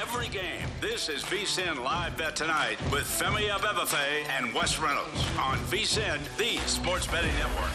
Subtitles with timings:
[0.00, 0.66] Every game.
[0.80, 6.56] This is VSIN Live Bet Tonight with Femi Abebefe and Wes Reynolds on VSIN, the
[6.66, 7.70] sports betting network.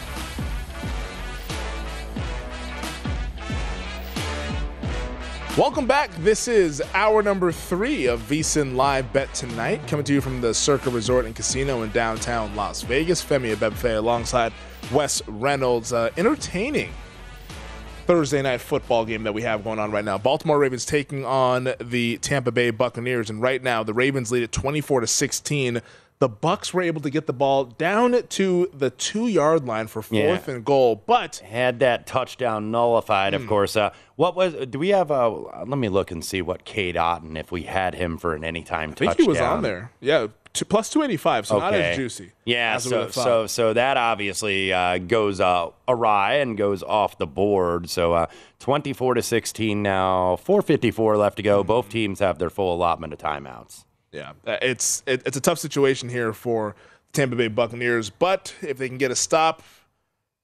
[5.56, 6.10] Welcome back.
[6.16, 10.52] This is hour number three of VSIN Live Bet Tonight, coming to you from the
[10.52, 13.24] Circa Resort and Casino in downtown Las Vegas.
[13.24, 14.52] Femi Abebefe alongside
[14.92, 15.92] Wes Reynolds.
[15.92, 16.90] Uh, entertaining
[18.06, 20.18] Thursday night football game that we have going on right now.
[20.18, 24.52] Baltimore Ravens taking on the Tampa Bay Buccaneers, and right now the Ravens lead at
[24.52, 25.80] 24 to 16.
[26.20, 30.00] The Bucks were able to get the ball down to the two yard line for
[30.00, 30.54] fourth Yeah.
[30.54, 33.42] and goal, but had that touchdown nullified, Hmm.
[33.42, 33.76] of course.
[33.76, 34.54] Uh, what was?
[34.70, 35.28] Do we have a?
[35.28, 38.90] Let me look and see what Cade Otton if we had him for an anytime
[38.92, 39.24] I think touchdown.
[39.24, 39.90] he was on there.
[40.00, 42.30] Yeah, two, plus 285, so not as juicy.
[42.44, 47.26] Yeah, as so so so that obviously uh, goes uh, awry and goes off the
[47.26, 47.90] board.
[47.90, 48.26] So uh,
[48.60, 51.60] twenty four to sixteen now, four fifty four left to go.
[51.62, 51.66] Hmm.
[51.66, 53.84] Both teams have their full allotment of timeouts.
[54.14, 56.76] Yeah, uh, it's it, it's a tough situation here for
[57.08, 59.60] the Tampa Bay Buccaneers, but if they can get a stop,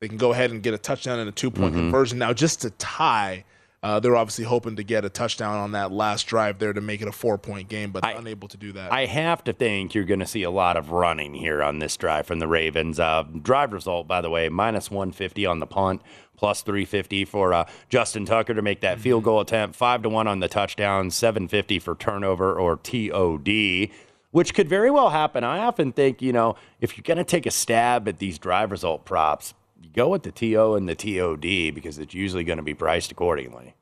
[0.01, 1.79] they can go ahead and get a touchdown and a two point Mhm.
[1.79, 2.19] conversion.
[2.19, 3.45] Now, just to tie,
[3.83, 7.01] uh, they're obviously hoping to get a touchdown on that last drive there to make
[7.01, 8.93] it a four point game, but unable to do that.
[8.93, 11.97] I have to think you're going to see a lot of running here on this
[11.97, 13.01] drive from the Ravens.
[13.01, 16.03] Uh, drive result, by the way, minus 150 on the punt,
[16.37, 19.03] plus 350 for uh, Justin Tucker to make that Mm-hmm.
[19.03, 23.89] field goal attempt, five to one on the touchdown, 750 for turnover or TOD.
[24.33, 25.43] Which could very well happen.
[25.43, 28.71] I often think, you know, if you're going to take a stab at these drive
[28.71, 29.55] result props,
[29.95, 33.75] go with the TO and the TOD because it's usually going to be priced accordingly.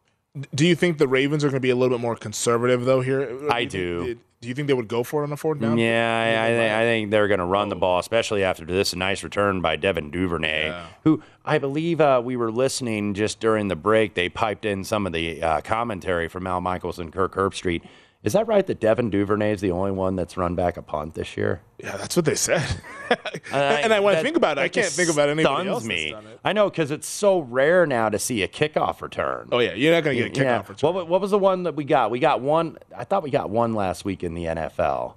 [0.54, 3.00] do you think the Ravens are going to be a little bit more conservative though
[3.00, 3.38] here?
[3.50, 4.19] I do.
[4.41, 5.78] Do you think they would go for it on a fourth down?
[5.78, 8.94] Yeah, I, I, think, I think they're going to run the ball, especially after this
[8.94, 13.75] nice return by Devin Duvernay, who I believe uh, we were listening just during the
[13.75, 14.14] break.
[14.14, 17.82] They piped in some of the uh, commentary from Al Michaels and Kirk Herbstreit.
[18.24, 21.14] Is that right that Devin Duvernay is the only one that's run back a punt
[21.14, 21.60] this year?
[21.78, 22.64] Yeah, that's what they said.
[23.52, 25.84] and I, when I that- think about it, I can't think about anybody stuns else.
[25.84, 26.14] me.
[26.44, 29.48] I know because it's so rare now to see a kickoff return.
[29.52, 30.58] Oh yeah, you're not going to get a Yeah.
[30.62, 30.94] kickoff return.
[30.94, 32.10] What, what was the one that we got?
[32.10, 32.76] We got one.
[32.96, 35.14] I thought we got one last week in the NFL.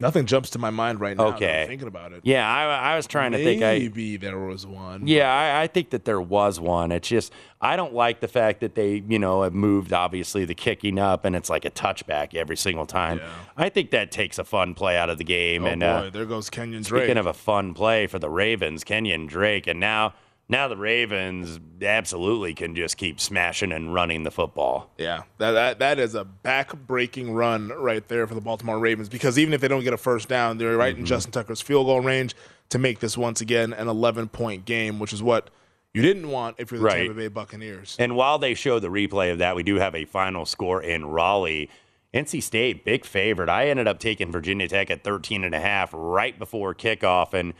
[0.00, 1.26] Nothing jumps to my mind right now.
[1.34, 1.62] Okay.
[1.62, 2.20] I'm thinking about it.
[2.22, 3.64] Yeah, I, I was trying to think.
[3.64, 5.08] I, Maybe there was one.
[5.08, 6.92] Yeah, I, I think that there was one.
[6.92, 10.54] It's just I don't like the fact that they, you know, have moved obviously the
[10.54, 13.18] kicking up and it's like a touchback every single time.
[13.18, 13.28] Yeah.
[13.56, 15.64] I think that takes a fun play out of the game.
[15.64, 17.02] Oh and boy, uh, there goes Kenyon Drake.
[17.02, 20.14] speaking of a fun play for the Ravens, Kenyon Drake, and now
[20.48, 24.90] now the Ravens absolutely can just keep smashing and running the football.
[24.98, 29.38] Yeah, that, that that is a back-breaking run right there for the Baltimore Ravens because
[29.38, 31.06] even if they don't get a first down, they're right in Mhm.
[31.06, 32.34] Justin Tucker's field goal range.
[32.70, 35.48] to make this once again an 11 point game, which is what
[35.94, 36.98] you didn't want if you're the Right.
[37.06, 37.96] Tampa Bay Buccaneers.
[37.98, 41.06] And while they show the replay of that, we do have a final score in
[41.06, 41.70] Raleigh.
[42.12, 43.48] NC State, big favorite.
[43.48, 47.54] I ended up taking Virginia Tech at 13 and a half right before kickoff, and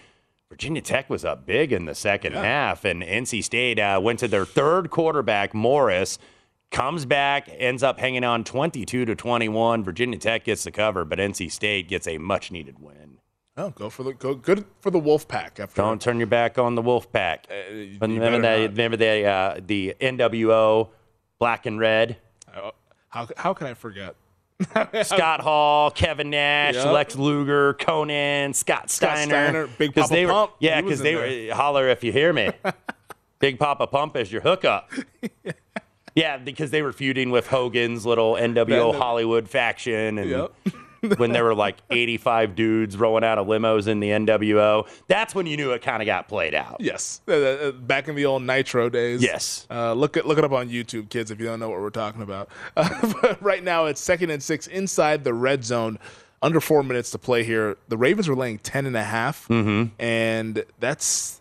[0.50, 4.28] Virginia Tech was up big in the second half, and NC State uh, went to
[4.28, 6.18] their third quarterback, Morris,
[6.70, 9.84] comes back, ends up hanging on 22 to 21.
[9.84, 13.18] Virginia Tech gets the cover, but NC State gets a much needed win.
[13.58, 16.58] Oh, go for the go good for the Wolf Pack after Don't turn your back
[16.58, 17.46] on the Wolfpack.
[17.50, 18.70] you remember better that?
[18.70, 20.88] Remember the uh, the NWO
[21.40, 22.18] black and red.
[22.54, 22.70] Uh,
[23.08, 24.14] how how can I forget?
[25.04, 26.92] Scott Hall, Kevin Nash, Yep.
[26.92, 31.12] Lex Luger, Konnan, Scott Scott Steiner, Steiner, Big Papa they were, Pump, Yeah, because they
[31.12, 32.50] in were eh, holler if you hear me.
[33.38, 34.90] Big Papa Pump is your hookup.
[36.14, 40.52] yeah, because they were feuding with Hogan's little NWO Hollywood faction, and Yep.
[41.16, 45.46] When there were like 85 dudes rolling out of limos in the NWO, that's when
[45.46, 46.76] you knew it kind of got played out.
[46.80, 49.22] Yes, uh, uh, back in the old Nitro days.
[49.22, 49.66] Yes.
[49.70, 51.90] Uh, look it look it up on YouTube, kids, if you don't know what we're
[51.90, 52.48] talking about.
[52.76, 55.98] Uh, but right now, it's second and six inside the red zone.
[56.40, 57.76] Under four minutes to play here.
[57.88, 60.00] The Ravens were laying ten and a half, Mm-hmm.
[60.00, 61.40] and that's.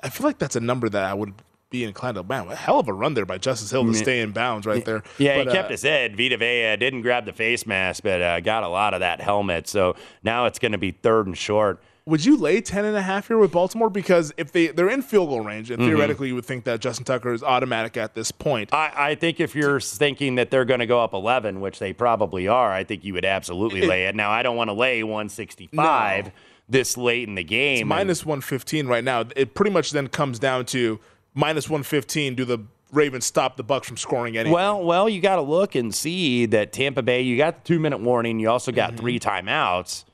[0.00, 1.34] I feel like that's a number that I would
[1.70, 2.22] be inclined to.
[2.22, 4.84] Man, a hell of a run there by Justice Hill to stay in bounds right
[4.84, 5.02] there.
[5.18, 6.16] Yeah, But, he kept uh, his head.
[6.16, 9.68] Vita Vea didn't grab the face mask, but uh, got a lot of that helmet.
[9.68, 11.80] So now it's going to be third and short.
[12.06, 13.90] Would you lay 10 and a half here with Baltimore?
[13.90, 15.82] Because if they, they're in field goal range, Mm-hmm.
[15.82, 18.72] and theoretically you would think that Justin Tucker is automatic at this point.
[18.72, 21.92] I, I think if you're thinking that they're going to go up 11, which they
[21.92, 24.14] probably are, I think you would absolutely lay it.
[24.14, 26.32] Now, I don't want to lay 165 No.
[26.66, 27.80] this late in the game.
[27.80, 29.24] It's minus 115 right now.
[29.36, 30.98] It pretty much then comes down to
[31.38, 32.34] minus 115.
[32.34, 32.58] Do the
[32.92, 34.50] Ravens stop the Bucks from scoring any?
[34.50, 37.22] Well, well, you got to look and see that Tampa Bay.
[37.22, 38.40] You got the two minute warning.
[38.40, 39.00] You also got mm-hmm.
[39.00, 40.04] three timeouts.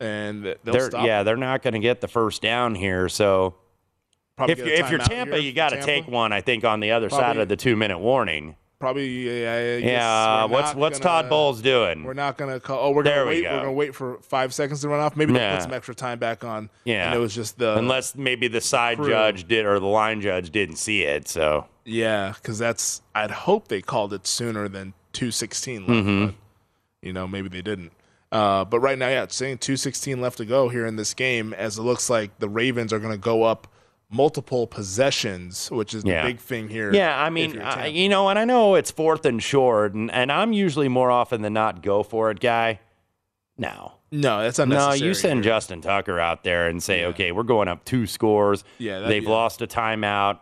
[0.00, 1.06] and they'll They're, stop.
[1.06, 3.08] yeah, they're not going to get the first down here.
[3.08, 3.54] So
[4.36, 6.32] Probably if you're, if you're Tampa, you got to take one.
[6.32, 8.56] I think on the other side of the two minute warning.
[8.78, 9.24] Probably.
[9.24, 12.04] Guess Yeah, what's what's gonna- Todd Bowles doing?
[12.04, 12.78] We're not gonna call.
[12.78, 13.42] Oh, we're gonna we wait.
[13.44, 13.50] go.
[13.52, 15.16] We're gonna wait for five seconds to run off.
[15.16, 15.56] Maybe they'll Yeah.
[15.56, 16.68] put some extra time back on.
[16.84, 17.06] Yeah.
[17.06, 19.08] And it was just the Unless maybe the side crew.
[19.08, 21.26] judge did or the line judge didn't see it.
[21.26, 23.00] So Yeah, because that's.
[23.14, 25.90] I'd hope they called it sooner than two sixteen left.
[25.92, 26.24] Mm-hmm.
[26.26, 26.34] But,
[27.00, 27.92] you know, maybe they didn't.
[28.32, 31.14] Uh, but right now, yeah, it's saying two sixteen left to go here in this
[31.14, 33.68] game, as it looks like the Ravens are going to go up
[34.10, 36.22] multiple possessions, which is Yeah.
[36.22, 36.92] the big thing here.
[36.92, 40.30] Yeah, I mean, I, you know, and I know it's fourth and short, and, and
[40.30, 42.80] I'm usually more often than not go for it guy.
[43.58, 43.94] No.
[44.12, 45.52] no, that's No, you send here.
[45.54, 48.64] Justin Tucker out there and say, okay, we're going up two scores.
[48.78, 49.30] Yeah, that- they've yeah.
[49.30, 50.40] lost a timeout.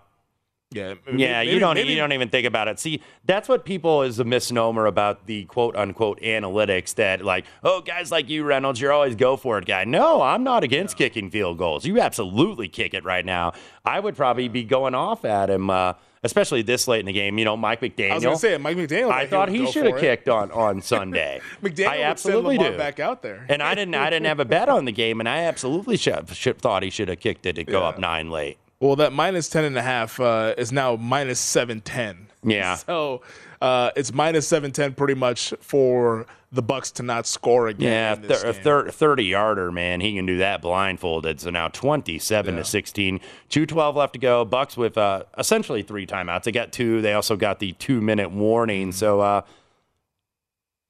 [0.71, 2.81] Yeah, Yeah, maybe- you don't maybe- you don't even think about it.
[2.81, 7.81] See, that's what people is a misnomer about the quote unquote analytics that like, oh,
[7.81, 9.85] guys like you, Reynolds, you're always go for it guy.
[9.85, 11.87] No, I'm not against kicking field goals.
[11.87, 13.53] You absolutely kick it right now.
[13.85, 15.93] I would probably be going off at him, uh,
[16.25, 17.39] especially this late in the game.
[17.39, 18.11] You know, Mike McDaniel.
[18.11, 19.13] I was going to say Mike McDaniel.
[19.13, 21.41] I thought he should have kicked on, on Sunday.
[21.63, 22.77] McDaniel I absolutely do.
[22.77, 23.47] back out there.
[23.49, 26.31] And I didn't I didn't have a bet on the game, and I absolutely should,
[26.31, 27.89] should thought he should have kicked it to go Yeah.
[27.89, 28.59] up nine late.
[28.81, 32.27] Well, that minus 10 and a half uh, is now minus 710.
[32.43, 32.77] Yeah.
[32.87, 33.23] So
[33.63, 38.23] uh, it's minus 710 pretty much for the Bucks to not score again.
[38.29, 41.41] Yeah, a thir- 30 yarder, man, he can do that blindfolded.
[41.41, 42.61] So now 27 Yeah.
[42.61, 44.45] to 16, 212 left to go.
[44.45, 46.43] Bucks with uh, essentially three timeouts.
[46.45, 47.01] They got two.
[47.01, 48.93] They also got the two minute warning.
[48.93, 49.43] So uh,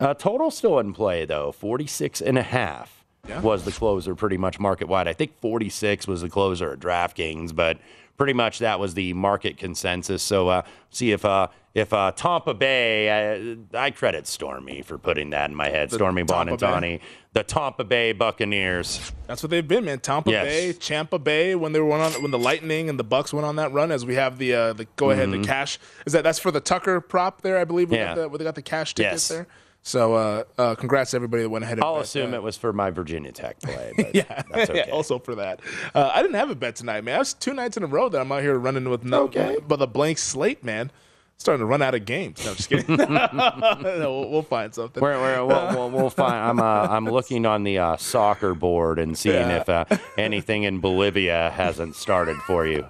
[0.01, 3.41] uh, total still in play though, 46 and a half Yeah.
[3.41, 5.09] was the closer pretty much market wide.
[5.09, 7.79] I think 46 was the closer at DraftKings, but
[8.17, 10.23] pretty much that was the market consensus.
[10.23, 15.31] So uh, see if uh, if uh, Tampa Bay, uh, I credit Stormy for putting
[15.31, 15.91] that in my head.
[15.91, 16.23] The Stormy.
[16.23, 17.01] Buonantony,
[17.33, 19.11] the Tampa Bay Buccaneers.
[19.27, 19.99] That's what they've been, man.
[19.99, 20.45] Tampa Yes.
[20.47, 23.57] Bay, Champa Bay, when they went on, when the Lightning and the Bucks went on
[23.57, 25.79] that run, as we have the uh, the go ahead, the cash.
[26.07, 27.59] Is that that's for the Tucker prop there?
[27.59, 28.03] I believe we Mm-hmm.
[28.03, 28.15] Yeah.
[28.15, 29.29] got the, where they got the cash tickets Yes.
[29.29, 29.47] there.
[29.87, 31.77] So uh, uh, congrats to everybody that went ahead.
[31.77, 32.39] and I'll bet assume that.
[32.39, 33.93] it was for my Virginia Tech play.
[33.97, 34.85] But Yeah, that's okay.
[34.87, 35.61] yeah, also for that.
[35.95, 37.17] Uh, I didn't have a bet tonight, man.
[37.17, 39.59] I was two nights in a row that I'm out here running with no, Okay.
[39.69, 40.91] but a blank slate, man.
[41.37, 42.43] Starting to run out of games.
[42.45, 42.97] No, I'm just kidding.
[42.97, 45.03] no, we'll, we'll find something.
[45.03, 46.33] We're, we're, we'll, we'll, we'll find.
[46.33, 49.61] I'm uh, I'm looking on the uh, soccer board and seeing Yeah.
[49.61, 49.85] if uh,
[50.17, 52.87] anything in Bolivia hasn't started for you.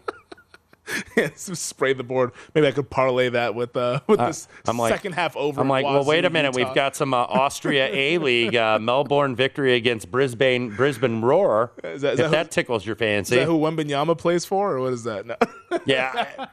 [1.34, 2.32] spray the board.
[2.54, 5.60] Maybe I could parlay that with uh, with this I'm like- second half over.
[5.60, 6.54] I'm like, well, wait a minute.
[6.54, 6.68] Utah.
[6.68, 11.72] We've got some uh, Austria A League uh, Melbourne victory against Brisbane Brisbane Roar.
[11.82, 14.74] Is that- is if that that, tickles your Is fancy, that who Wembanyama plays for,
[14.74, 15.26] or what is that?
[15.26, 15.36] No.
[15.86, 16.46] yeah.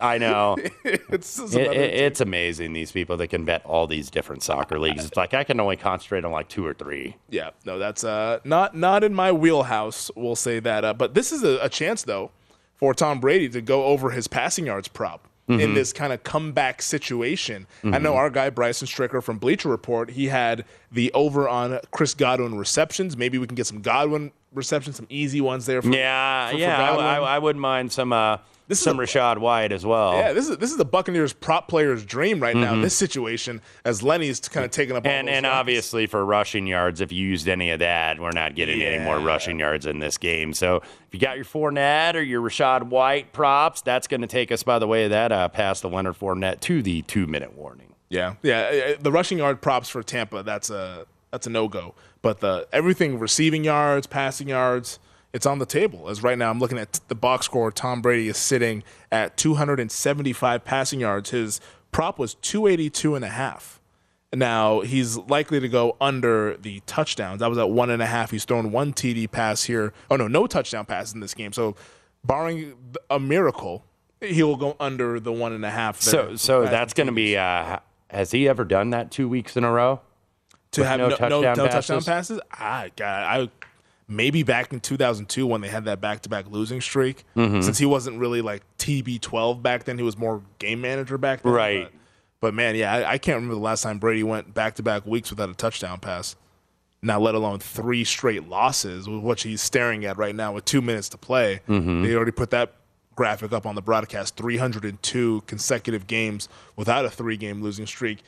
[0.00, 0.56] I know.
[0.84, 5.04] it's It- it- it's amazing these people that can bet all these different soccer leagues.
[5.04, 7.16] It's like I can only concentrate on like two or three.
[7.30, 10.10] Yeah, no, that's uh, not not in my wheelhouse.
[10.16, 10.84] We'll say that.
[10.84, 12.32] Uh, but this is a, a chance though
[12.82, 15.74] for Tom Brady to go over his passing yards prop in Mhm.
[15.74, 17.68] this kind of comeback situation.
[17.84, 20.10] I know our guy Bryson Stricker from Bleacher Report.
[20.10, 23.16] He had the over on Chris Godwin receptions.
[23.16, 25.80] Maybe we can get some Godwin receptions, some easy ones there.
[25.80, 26.90] For, Yeah, for- for yeah.
[26.90, 30.14] I, I, I wouldn't mind some uh, This is some a- Rachaad White as well.
[30.14, 32.72] yeah, this is this is the Buccaneers prop player's dream right now.
[32.74, 32.82] in Mhm.
[32.82, 37.00] This situation as Lenny's kind of taking up all And and obviously for rushing yards,
[37.00, 40.16] if you used any of that, we're not getting any more rushing yards in this
[40.16, 40.52] game.
[40.54, 44.50] So if you got your Fournette or your Rachaad White props, that's going to take
[44.52, 47.54] us by the way of that uh, past the Leonard Fournette to the two minute
[47.56, 47.94] warning.
[48.08, 48.92] Yeah, yeah.
[48.92, 51.94] uh, The rushing yard props for Tampa that's a that's a no go.
[52.20, 54.98] But the everything receiving yards, passing yards,
[55.32, 56.08] it's on the table.
[56.08, 57.70] As right now, I'm looking at the box score.
[57.70, 61.30] Tom Brady is sitting at 275 passing yards.
[61.30, 61.60] His
[61.90, 63.80] prop was 282 and a half.
[64.34, 67.42] Now he's likely to go under the touchdowns.
[67.42, 68.30] I was at one and a half.
[68.30, 69.92] He's thrown one TD pass here.
[70.10, 71.52] Oh no, no touchdown pass in this game.
[71.52, 71.76] So,
[72.24, 72.74] barring
[73.10, 73.84] a miracle,
[74.22, 76.00] he will go under the one and a half.
[76.00, 77.36] So so that's going to be.
[77.36, 80.00] Uh, has he ever done that two weeks in a row?
[80.72, 81.86] to have no no, no, touchdown no passes?
[81.86, 82.40] touchdown passes.
[82.50, 83.48] I got I
[84.16, 87.24] maybe back in 2002 when they had that back-to-back losing streak.
[87.36, 87.62] Mhm.
[87.62, 91.52] Since he wasn't really like TB12 back then, he was more game manager back then.
[91.52, 91.84] Right.
[91.84, 91.92] But,
[92.48, 95.48] but man, yeah, I, I can't remember the last time Brady went back-to-back weeks without
[95.50, 96.36] a touchdown pass.
[97.02, 100.80] Now, let alone three straight losses, with what he's staring at right now with two
[100.80, 101.60] minutes to play.
[101.68, 102.04] Mhm.
[102.04, 102.74] They already put that
[103.16, 108.22] graphic up on the broadcast 302 consecutive games without a three game losing streak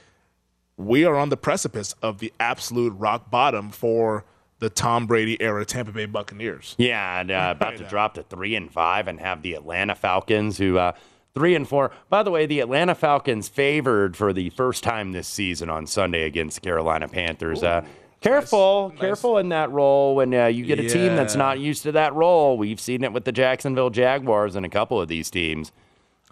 [0.77, 4.25] we are on the precipice of the absolute rock bottom for
[4.65, 6.75] the Tom Brady era Tampa Bay Buccaneers.
[6.79, 10.57] Yeah, and uh, about to drop to three and five, and have the Atlanta Falcons,
[10.57, 10.93] who uh,
[11.35, 11.91] three and four.
[12.09, 16.25] By the way, the Atlanta Falcons favored for the first time this season on Sunday
[16.25, 17.63] against the Carolina Panthers.
[17.63, 17.85] uh,
[18.23, 21.93] careful, careful in that role when uh, you get a team that's not used to
[21.93, 22.57] that role.
[22.57, 25.73] We've seen it with the Jacksonville Jaguars and a couple of these teams.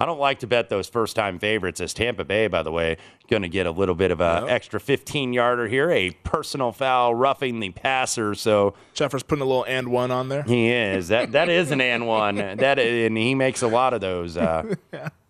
[0.02, 2.97] I don't like to bet those first time favorites as Tampa Bay, by the way,
[3.28, 7.14] going to get a little bit of a extra 15 yarder here, a personal foul
[7.14, 8.35] roughing the passer.
[8.35, 10.42] So Jeffers putting a little and one on there.
[10.42, 14.00] he is that that is an and one that and he makes a lot of
[14.00, 14.37] those.
[14.37, 14.75] Uh,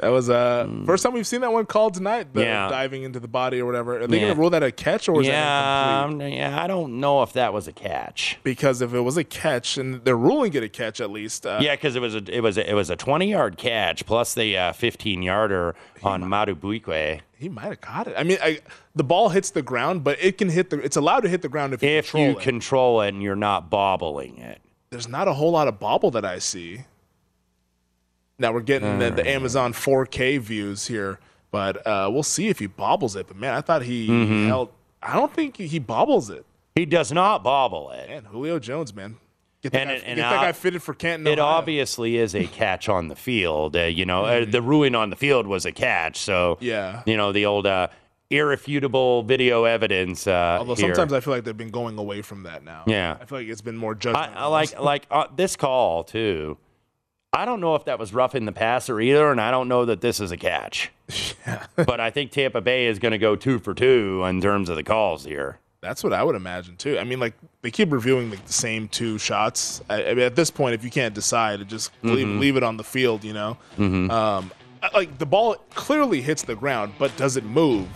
[0.00, 2.32] That was uh first time we've seen that one called tonight.
[2.32, 2.42] The.
[2.42, 2.68] Yeah.
[2.68, 4.00] diving into the body or whatever.
[4.00, 4.22] Are they Yeah.
[4.26, 7.32] going to rule that a catch or was yeah, um, yeah, I don't know if
[7.32, 8.38] that was a catch.
[8.44, 11.46] Because if it was a catch, and they're ruling it a catch at least.
[11.46, 14.06] Uh, Yeah, because it was a it was a, it was a 20 yard catch
[14.06, 17.20] plus the uh, 15 yarder on Madubuike.
[17.36, 18.14] He might have caught it.
[18.16, 18.60] I mean, I,
[18.96, 20.78] the ball hits the ground, but it can hit the.
[20.80, 22.40] It's allowed to hit the ground if you If control you it.
[22.40, 24.60] control it and you're not bobbling it.
[24.90, 26.80] There's not a whole lot of bobble that I see.
[28.40, 31.18] Now we're getting the, the Amazon 4K views here,
[31.50, 33.26] but uh, we'll see if he bobbles it.
[33.26, 34.46] But man, I thought he Mhm.
[34.46, 34.70] held.
[35.02, 36.44] I don't think he bobbles it.
[36.76, 38.08] He does not bobble it.
[38.08, 39.16] Man, Julio Jones, man,
[39.62, 41.26] get that, And guy, and get that guy fitted for Canton.
[41.26, 41.52] It Ohio.
[41.58, 43.74] obviously is a catch on the field.
[43.76, 46.18] Uh, you know, uh, the ruin on the field was a catch.
[46.18, 47.02] So, Yeah.
[47.06, 47.88] you know, the old uh,
[48.30, 50.28] irrefutable video evidence.
[50.28, 50.94] Uh, Although here.
[50.94, 52.84] sometimes I feel like they've been going away from that now.
[52.86, 53.16] Yeah.
[53.20, 54.36] I feel like it's been more judgment.
[54.36, 56.56] I, I like like uh, this call too.
[57.32, 60.00] I don't know if that was roughing the passer either, and I don't know that
[60.00, 60.90] this is a catch.
[61.76, 64.76] but I think Tampa Bay is going to go two for two in terms of
[64.76, 65.58] the calls here.
[65.80, 66.98] That's what I would imagine too.
[66.98, 69.80] I mean, like they keep reviewing the, the same two shots.
[69.88, 72.40] I, I mean, at this point, if you can't decide, just leave, Mhm.
[72.40, 73.22] leave it on the field.
[73.22, 74.10] You know, Mhm.
[74.10, 74.50] um,
[74.92, 77.86] like the ball clearly hits the ground, but does it move?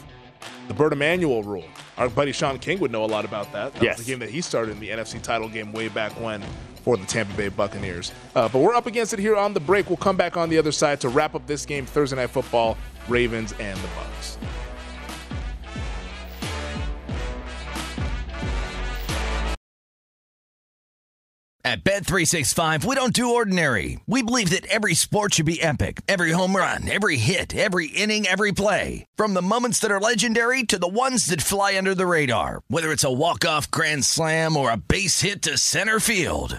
[0.69, 1.65] The Bert Emanuel rule.
[1.99, 3.73] Our buddy Shaun King would know a lot about that.
[3.75, 3.97] That Yes.
[3.99, 6.43] was the game that he started in the NFC title game way back when
[6.83, 8.13] for the Tampa Bay Buccaneers.
[8.35, 9.89] Uh, but we're up against it here on the break.
[9.89, 12.77] We'll come back on the other side to wrap up this game Thursday Night Football,
[13.09, 14.39] Ravens and the Bucks.
[21.65, 24.01] At Bet365, we don't do ordinary.
[24.09, 26.01] We believe that every sport should be epic.
[26.09, 29.07] Every home run, every hit, every inning, every play.
[29.15, 32.63] From the moments that are legendary to the ones that fly under the radar.
[32.67, 36.59] Whether it's a walk-off grand slam or a base hit to center field.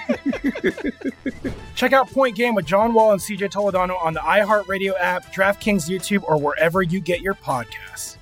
[1.75, 5.89] Check out Point Game with John Wall and CJ Toledano on the iHeartRadio app, DraftKings
[5.89, 8.17] YouTube, or wherever you get your podcasts.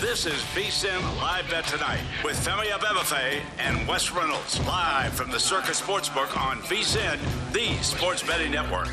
[0.00, 5.40] This is VSIN Live Bet Tonight with Femi Abebefe and Wes Reynolds, live from the
[5.40, 7.18] Circa Sportsbook on VSIN,
[7.52, 8.88] the sports betting network.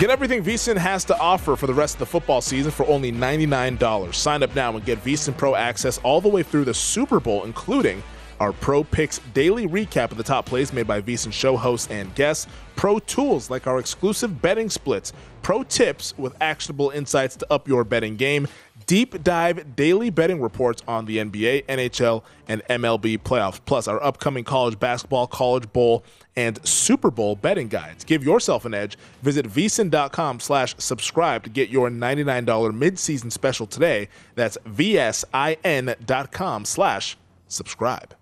[0.00, 3.12] Get everything VSIN has to offer for the rest of the football season for only
[3.12, 4.14] $99.
[4.14, 7.44] Sign up now and get VSIN Pro access all the way through the Super Bowl,
[7.44, 8.02] including
[8.40, 12.12] our Pro Picks daily recap of the top plays made by VSIN show hosts and
[12.14, 17.68] guests, pro tools like our exclusive betting splits, pro tips with actionable insights to up
[17.68, 18.48] your betting game,
[18.86, 24.42] deep dive daily betting reports on the NBA, NHL, and MLB playoffs, plus our upcoming
[24.42, 26.02] college basketball, college bowl,
[26.34, 28.04] and Super Bowl betting guides.
[28.04, 28.96] Give yourself an edge.
[29.22, 34.08] Visit vsin.com slash subscribe to get your $99 midseason special today.
[34.34, 38.14] That's vsin.com slash subscribe.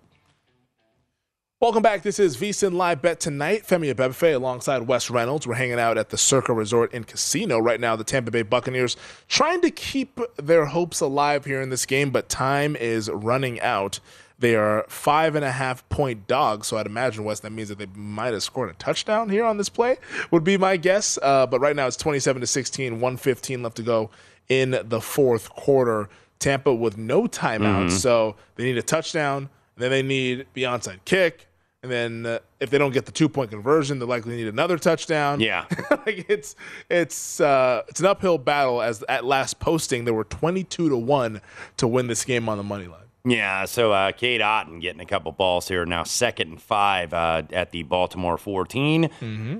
[1.61, 2.03] Welcome back.
[2.03, 3.67] This is VSIN Live Bet Tonight.
[3.67, 5.45] Femi Abebefe alongside Wes Reynolds.
[5.45, 7.97] We're hanging out at the Circa Resort and Casino right now.
[7.97, 8.95] The Tampa Bay Buccaneers
[9.27, 13.99] trying to keep their hopes alive here in this game, but time is running out.
[14.39, 17.77] They are five and a half point dogs, so I'd imagine Wes that means that
[17.77, 19.97] they might have scored a touchdown here on this play.
[20.31, 21.19] Would be my guess.
[21.21, 24.11] Uh, but right now it's 27 to 16, 115 left to go
[24.47, 26.07] in the fourth quarter.
[26.39, 27.89] Tampa with no timeouts, mm-hmm.
[27.89, 29.49] so they need a touchdown.
[29.75, 31.48] Then they need the onside kick
[31.81, 34.77] and then uh, if they don't get the two point conversion, they likely need another
[34.77, 35.39] touchdown.
[35.39, 36.55] Yeah, like it's
[36.89, 38.81] it's uh, it's an uphill battle.
[38.81, 41.41] As at last posting, there were twenty two to one
[41.77, 42.99] to win this game on the money line.
[43.25, 47.43] Yeah, so uh, Cade Otton getting a couple balls here now, second and five uh,
[47.51, 49.03] at the Baltimore 14.
[49.03, 49.59] Mm-hmm.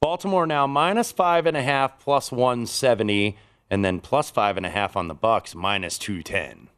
[0.00, 3.36] Baltimore now minus five and a half, plus one seventy,
[3.70, 6.68] and then plus five and a half on the Bucks, minus two ten.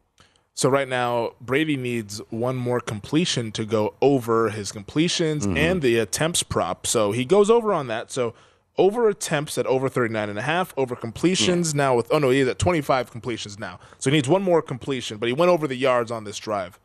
[0.53, 5.57] So right now, Brady needs one more completion to go over his completions mm-hmm.
[5.57, 6.85] and the attempts prop.
[6.85, 8.11] So he goes over on that.
[8.11, 8.33] So
[8.77, 11.77] over attempts at over 39 and a half, over completions yeah.
[11.77, 13.79] now with oh no, he's at 25 completions now.
[13.97, 16.79] So he needs one more completion, but he went over the yards on this drive.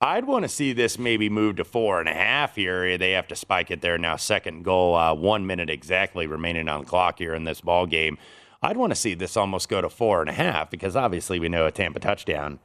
[0.00, 2.98] I'd want to see this maybe move to four and a half here.
[2.98, 4.16] They have to spike it there now.
[4.16, 8.18] Second goal, uh, one minute exactly remaining on the clock here in this ball game.
[8.60, 11.48] I'd want to see this almost go to four and a half because obviously we
[11.48, 12.58] know a Tampa touchdown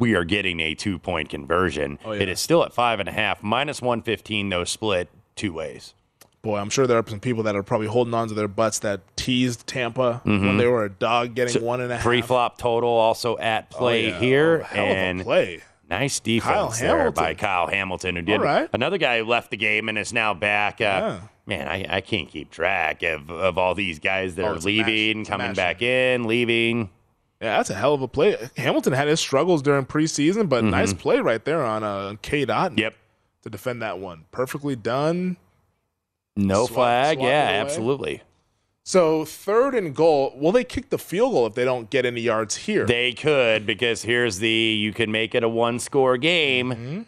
[0.00, 1.98] we are getting a two point conversion.
[2.04, 2.22] Oh, yeah.
[2.22, 5.94] It is still at five and a half, minus 115, though, split two ways.
[6.42, 8.78] Boy, I'm sure there are some people that are probably holding on to their butts
[8.78, 10.46] that teased Tampa mm-hmm.
[10.46, 12.04] when they were a dog getting so one and a half.
[12.04, 14.18] Pre flop total also at play oh, yeah.
[14.18, 14.66] here.
[14.72, 15.60] Oh, and play.
[15.90, 18.70] Nice defense there by Kyle Hamilton, who did right.
[18.72, 20.80] another guy who left the game and is now back.
[20.80, 21.20] Uh, yeah.
[21.46, 25.24] Man, I, I can't keep track of, of all these guys that oh, are leaving,
[25.24, 26.90] coming back in, leaving.
[27.40, 28.36] Yeah, that's a hell of a play.
[28.56, 30.70] Hamilton had his struggles during preseason, but mm-hmm.
[30.70, 32.44] nice play right there on uh, K.
[32.44, 32.76] Dot.
[32.76, 32.94] Yep.
[33.42, 34.26] To defend that one.
[34.30, 35.38] Perfectly done.
[36.36, 37.16] No swat, flag.
[37.18, 38.22] Swat yeah, absolutely.
[38.84, 40.34] So third and goal.
[40.36, 42.84] Will they kick the field goal if they don't get any yards here?
[42.86, 46.70] They could because here's the you can make it a one score game.
[46.70, 47.02] Mm-hmm.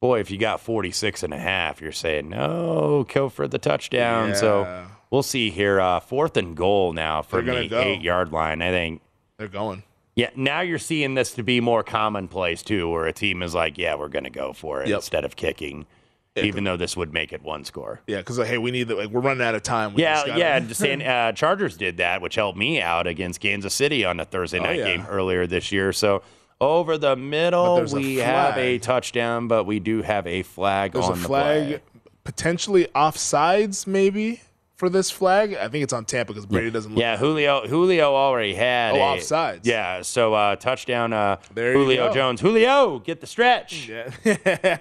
[0.00, 4.34] Boy, if you got 46 and a half, you're saying no, go for the touchdown.
[4.34, 5.80] So we'll see here.
[5.80, 7.80] Uh, fourth and goal now from the go.
[7.80, 8.60] eight yard line.
[8.60, 9.00] I think.
[9.38, 9.84] They're going.
[10.16, 13.78] Yeah, now you're seeing this to be more commonplace too, where a team is like,
[13.78, 14.96] "Yeah, we're going to go for it Yep.
[14.96, 15.86] instead of kicking,"
[16.36, 18.00] even though this would make it one score.
[18.08, 19.94] Yeah, because like, hey, we need the, like we're running out of time.
[19.94, 20.56] We Yeah, yeah.
[20.58, 24.24] and San, uh, Chargers did that, which helped me out against Kansas City on a
[24.24, 24.84] Thursday Oh, night yeah.
[24.96, 25.92] game earlier this year.
[25.92, 26.22] So
[26.60, 31.12] over the middle, we have a touchdown, but we do have a flag There's on
[31.12, 31.80] a the flag, play.
[32.24, 34.40] potentially offsides, maybe
[34.78, 35.54] for this flag.
[35.54, 36.92] I think it's on Tampa because Brady doesn't.
[36.94, 39.60] Look Yeah, Julio Julio already had Oh, a, offsides.
[39.64, 42.12] Yeah, so uh, touchdown uh, There Julio.
[42.14, 42.40] Jones.
[42.40, 43.90] Julio, get the stretch.
[43.98, 44.10] Yeah,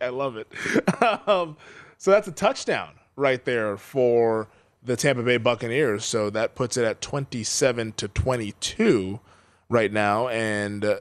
[0.00, 0.46] I love it.
[1.26, 1.56] Um,
[1.96, 4.48] so that's a touchdown right there for
[4.82, 6.04] the Tampa Bay Buccaneers.
[6.04, 9.20] So that puts it at 27 to 22
[9.68, 11.00] right now, and uh,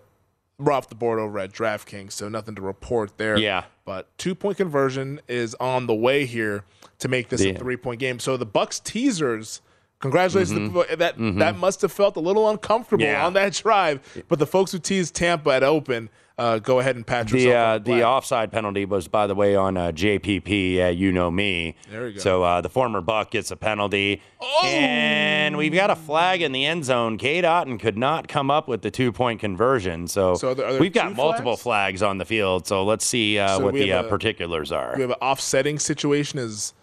[0.58, 2.13] we're off the board over at DraftKings.
[2.13, 3.38] So nothing to report there.
[3.38, 3.65] Yeah.
[3.88, 6.65] But two point conversion is on the way here
[7.00, 8.19] to make this a three point game.
[8.19, 9.62] So the Bucks teasers.
[10.00, 10.52] Congratulations!
[10.73, 11.39] to the- that Mhm.
[11.39, 13.26] that must have felt a little uncomfortable Yeah.
[13.26, 17.06] on that drive, but the folks who teased Tampa at open, uh, go ahead and
[17.08, 20.80] pat The yourself uh, the the offside penalty was, by the way, on uh, JPP.
[20.86, 21.76] Uh, you know me.
[21.89, 22.19] There we go.
[22.19, 24.21] So uh, the former Buck gets a penalty,
[24.63, 27.17] and we've got a flag in the end zone.
[27.17, 30.08] Cade Otton could not come up with the two point conversion.
[30.08, 32.04] So, So there- we've got multiple flags?
[32.04, 32.67] on the field.
[32.67, 34.93] So let's see uh, So what the uh, a- particulars are.
[34.95, 36.38] We have an offsetting situation.
[36.38, 36.73] Is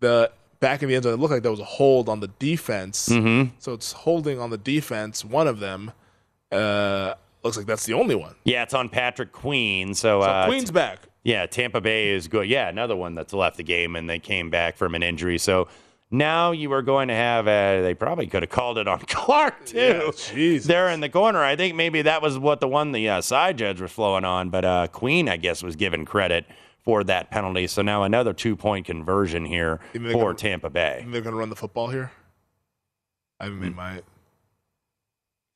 [0.00, 1.14] the back in the end zone?
[1.14, 3.08] It looked like there was a hold on the defense.
[3.08, 3.52] Mhm.
[3.58, 5.24] So it's holding on the defense.
[5.24, 5.92] One of them
[6.52, 7.14] uh,
[7.46, 8.34] looks like that's the only one.
[8.44, 9.94] Yeah, it's on Patrick Queen.
[9.94, 11.00] So, So uh, Queen's back.
[11.24, 12.46] Yeah, Tampa Bay is good.
[12.48, 15.38] Yeah, another one that's left the game and they came back from an injury.
[15.38, 15.66] So
[16.10, 17.48] now you are going to have.
[17.48, 20.12] Uh, they probably could have called it on Clark too.
[20.62, 21.42] They're in the corner.
[21.42, 24.50] I think maybe that was what the one the uh, side judge was flowing on,
[24.50, 26.46] but uh, Queen, I guess, was given credit
[26.84, 27.66] for that penalty.
[27.66, 31.04] So now another two point conversion here You think they're for gonna- Tampa Bay.
[31.08, 32.12] They're going to run the football here.
[33.40, 34.02] I haven't made my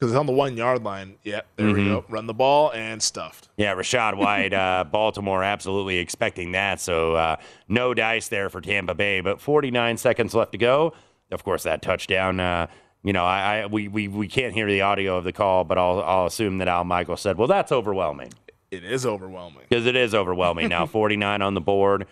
[0.00, 1.16] because it's on the one yard line.
[1.22, 1.86] Yeah, there we Mhm.
[1.86, 2.04] go.
[2.08, 3.48] Run the ball and stuffed.
[3.58, 6.80] Yeah, Rachaad White, uh, Baltimore absolutely expecting that.
[6.80, 7.36] So uh,
[7.68, 9.20] no dice there for Tampa Bay.
[9.20, 10.94] But 49 seconds left to go.
[11.30, 12.40] Of course, that touchdown.
[12.40, 12.66] Uh,
[13.02, 15.76] you know, I, I we, we we can't hear the audio of the call, but
[15.78, 18.32] I'll I'll assume that Al Michael said, "Well, that's overwhelming."
[18.70, 19.64] It is overwhelming.
[19.68, 20.86] because it is overwhelming now.
[20.86, 22.06] 49 on the board.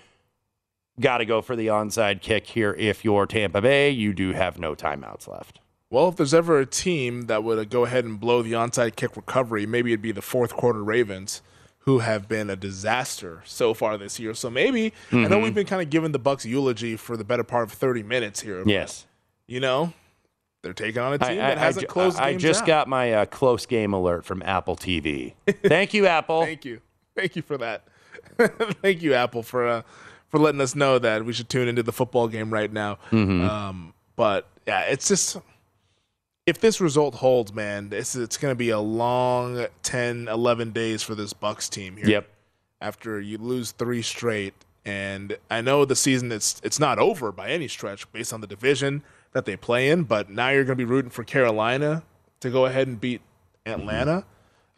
[1.00, 2.74] Got to go for the onside kick here.
[2.76, 5.60] If you're Tampa Bay, you do have no timeouts left.
[5.90, 8.94] Well, if there's ever a team that would uh, go ahead and blow the onside
[8.96, 11.40] kick recovery, maybe it'd be the fourth quarter Ravens,
[11.80, 14.34] who have been a disaster so far this year.
[14.34, 17.44] So maybe I know we've been kind of giving the Bucks eulogy for the better
[17.44, 18.58] part of 30 minutes here.
[18.64, 19.06] but, Yes.
[19.46, 19.94] you know,
[20.62, 22.66] they're taking on a team I, I- that hasn't I closed I just out.
[22.66, 25.32] got my uh, close game alert from Apple TV.
[25.64, 26.42] Thank you, Apple.
[26.42, 26.82] Thank you,
[27.16, 27.84] thank you for that.
[28.82, 29.82] thank you, Apple, for uh,
[30.28, 32.98] for letting us know that we should tune into the football game right now.
[33.10, 33.48] Mhm.
[33.48, 35.38] Um, but yeah, it's just
[36.48, 41.02] if this result holds, man, it's it's going to be a long 10, 11 days
[41.02, 42.08] for this Bucks team here.
[42.08, 42.28] Yep.
[42.80, 47.50] After you lose three straight, and I know the season it's it's not over by
[47.50, 50.82] any stretch based on the division that they play in, but now you're going to
[50.82, 52.02] be rooting for Carolina
[52.40, 53.20] to go ahead and beat
[53.66, 54.24] Atlanta.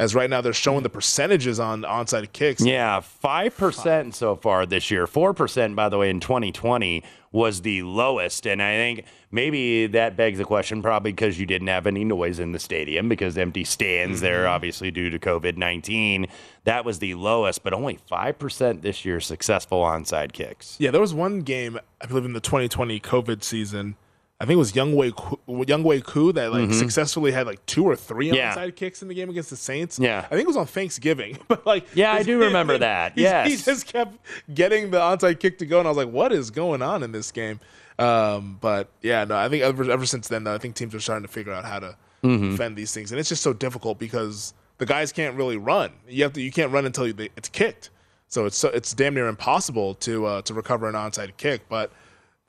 [0.00, 2.64] As right now they're showing the percentages on onside kicks.
[2.64, 5.06] Yeah, five percent so far this year.
[5.06, 10.16] Four percent, by the way, in 2020 was the lowest, and I think maybe that
[10.16, 13.62] begs the question, probably because you didn't have any noise in the stadium because empty
[13.62, 14.50] stands there, Mhm.
[14.50, 16.26] obviously due to COVID 19.
[16.64, 20.76] That was the lowest, but only five percent this year successful onside kicks.
[20.80, 23.94] Yeah, there was one game I believe in the 2020 COVID season.
[24.40, 26.74] I think it was Younghoe Young Wei Koo that like Mhm.
[26.74, 28.55] successfully had like two or three Yeah.
[28.55, 29.98] onside kicks in the game against the Saints.
[29.98, 30.20] Yeah.
[30.26, 33.18] I think it was on Thanksgiving, but like Yeah, I do remember that.
[33.18, 34.16] Yeah, he just kept
[34.55, 37.12] getting the onside kick to go, and I was like, what is going on in
[37.12, 37.61] this game?
[37.98, 41.00] Um, but yeah, no, I think ever, ever since then, though, I think teams are
[41.00, 42.53] starting to figure out how to Mhm.
[42.53, 45.90] defend these things, and it's just so difficult because the guys can't really run.
[46.09, 47.90] You have to, you can't run until you, it's kicked.
[48.29, 51.62] So it's so, it's damn near impossible to uh, to recover an onside kick.
[51.68, 51.92] But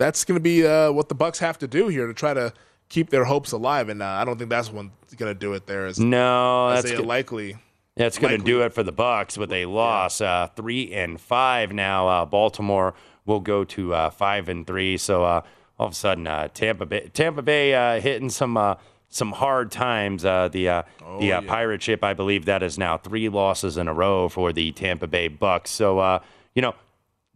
[0.01, 2.51] that's going to be uh, what the Bucks have to do here to try to
[2.89, 3.87] keep their hopes alive.
[3.87, 5.67] And uh, I don't think that's one going to do it.
[5.67, 7.05] There is No, that's they good.
[7.05, 7.57] likely.
[7.95, 10.21] That's going to do it for the Bucks with a loss.
[10.21, 12.07] Uh, three and five now.
[12.07, 12.93] Uh, Baltimore
[13.25, 14.97] will go to uh, five and three.
[14.97, 15.41] So uh,
[15.77, 18.75] all of a sudden, uh, Tampa Bay, Tampa Bay uh, hitting some uh,
[19.09, 20.23] some hard times.
[20.25, 20.83] Uh, the uh,
[21.19, 24.51] the uh, pirate ship, I believe, that is now three losses in a row for
[24.53, 25.69] the Tampa Bay Bucks.
[25.69, 26.19] So uh,
[26.55, 26.73] you know.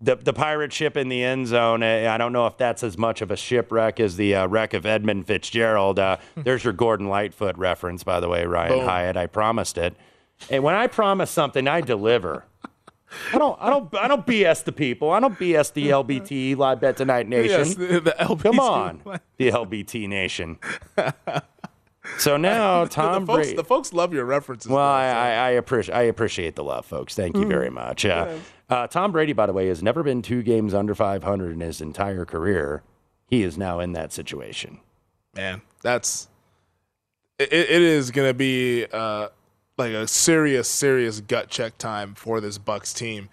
[0.01, 1.81] The the pirate ship in the end zone.
[1.84, 4.73] uh, I don't know if that's as much of a shipwreck as the uh, wreck
[4.73, 5.99] of Edmund Fitzgerald.
[5.99, 8.86] Uh, there's your Gordon Lightfoot reference, by the way, Ryan Boom.
[8.86, 9.17] Hyatt.
[9.17, 9.95] I promised it,
[10.49, 12.45] and when I promise something, I deliver.
[13.31, 15.12] I don't, I don't, I don't BS the people.
[15.12, 17.60] I don't BS the LBT live bet tonight nation.
[17.60, 18.41] Yes, the, the LBT.
[18.41, 19.01] Come on,
[19.38, 20.58] the LBT nation.
[22.18, 23.56] So now Tom the, folks, Brady.
[23.56, 24.70] the folks love your references.
[24.70, 27.15] Well, though, I, so- I, I appreciate I appreciate the love, folks.
[27.15, 28.06] Thank you very much.
[28.06, 28.38] Uh,
[28.70, 31.82] uh, Tom Brady, by the way, has never been two games under 500 in his
[31.82, 32.84] entire career.
[33.28, 34.80] He is now in that situation.
[35.36, 36.28] man, that's
[37.38, 39.28] it, it is going to be uh,
[39.78, 43.30] like a serious, serious gut check time for this Bucks team,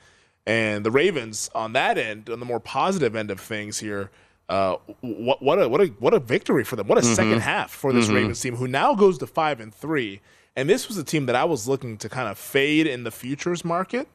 [0.47, 4.11] and the Ravens on that end, on the more positive end of things here.
[4.49, 6.87] Uh, what what a what a what a victory for them!
[6.89, 8.15] What a second half for this Mhm.
[8.15, 10.21] Ravens team, who now goes to five and three.
[10.55, 13.11] And this was a team that I was looking to kind of fade in the
[13.11, 14.09] futures market,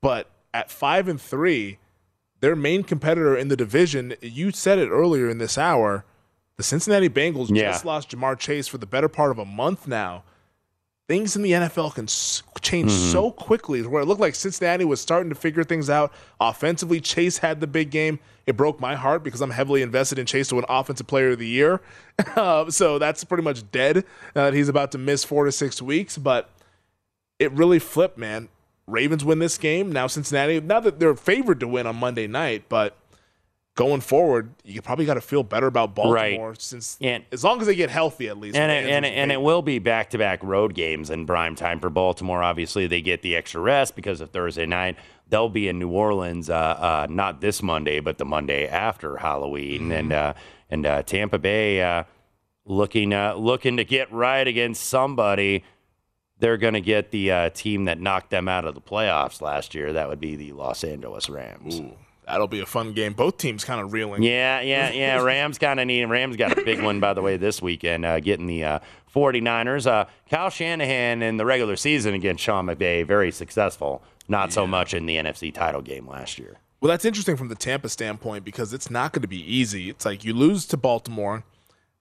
[0.00, 1.78] but at five and three,
[2.40, 6.04] their main competitor in the division, you said it earlier in this hour,
[6.56, 7.72] the Cincinnati Bengals Yeah.
[7.72, 10.22] just lost Ja'Marr Chase for the better part of a month now.
[11.08, 12.06] Things in the NFL can
[12.60, 13.12] change Mhm.
[13.12, 16.12] so quickly where it looked like Cincinnati was starting to figure things out.
[16.40, 18.18] Offensively, Chase had the big game.
[18.44, 21.38] It broke my heart because I'm heavily invested in Chase to win Offensive Player of
[21.38, 21.80] the Year.
[22.34, 24.04] Uh, so that's pretty much dead.
[24.34, 26.50] now that he's about to miss four to six weeks, but
[27.38, 28.48] it really flipped, man.
[28.88, 29.92] Ravens win this game.
[29.92, 32.96] Now Cincinnati, now that they're favored to win on Monday night, but
[33.76, 36.60] going forward, you probably got to feel better about Baltimore right.
[36.60, 38.56] since And- as long as they get healthy at least.
[38.56, 41.78] And it, and, and it will be back to back road games in prime time
[41.78, 42.42] for Baltimore.
[42.42, 44.96] Obviously, they get the extra rest because of Thursday night.
[45.28, 49.92] They'll be in New Orleans, uh, uh, not this Monday, but the Monday after Halloween,
[49.92, 50.34] and uh,
[50.70, 52.04] and uh, Tampa Bay uh,
[52.64, 55.64] looking uh, looking to get right against somebody.
[56.38, 59.74] They're going to get the uh, team that knocked them out of the playoffs last
[59.74, 59.94] year.
[59.94, 61.80] That would be the Los Angeles Rams.
[61.80, 63.12] Ooh, that'll be a fun game.
[63.12, 64.22] Both teams kind of reeling.
[64.22, 65.22] Yeah, yeah, yeah.
[65.22, 66.04] Rams kind of need.
[66.04, 68.78] Rams got a big one, by the way, this weekend, uh, getting the uh,
[69.14, 69.86] 49ers.
[69.86, 74.02] Uh, Kyle Shanahan in the regular season against Sean McVay, very successful.
[74.28, 76.56] Not so much in the NFC title game last year.
[76.80, 79.88] Well, that's interesting from the Tampa standpoint because it's not going to be easy.
[79.88, 81.44] It's like you lose to Baltimore,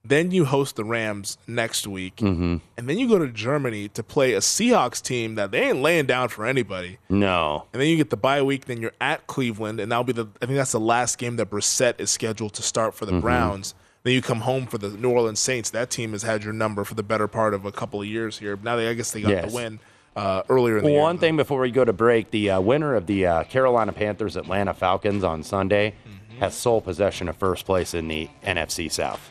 [0.08, 2.58] then you host the Rams next week, Mm-hmm.
[2.78, 6.06] and then you go to Germany to play a Seahawks team that they ain't laying
[6.06, 6.98] down for anybody.
[7.10, 7.66] No.
[7.74, 10.28] And then you get the bye week, then you're at Cleveland, and that'll be the
[10.42, 13.22] I think that's the last game that Brissett is scheduled to start for the Mhm.
[13.22, 13.74] Browns.
[14.04, 15.72] Then you come home for the New Orleans Saints.
[15.72, 18.38] That team has had your number for the better part of a couple of years
[18.38, 18.58] here.
[18.62, 19.50] Now they I guess they got Yes.
[19.50, 19.80] the win
[20.16, 21.02] uh, earlier in the year.
[21.02, 24.36] One thing before we go to break the uh, winner of the uh, Carolina Panthers
[24.38, 26.40] Atlanta Falcons on Sunday Mm-hmm.
[26.42, 29.22] has sole possession of first place in the NFC South.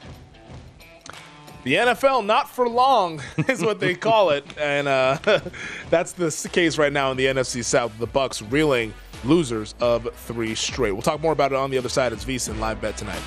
[1.64, 5.18] The NFL not for long is what they call it, and uh,
[5.90, 7.98] that's the case right now in the NFC South.
[7.98, 8.92] The Bucks reeling
[9.24, 10.92] losers of three straight.
[10.92, 12.12] We'll talk more about it on the other side.
[12.12, 13.22] It's VSiN live bet tonight.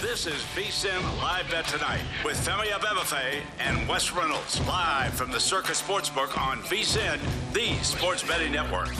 [0.00, 5.40] This is VSIN Live Bet Tonight with Femi Abebefe and Wes Reynolds live from the
[5.40, 7.18] Circa Sportsbook on VSIN,
[7.52, 8.90] the sports betting network.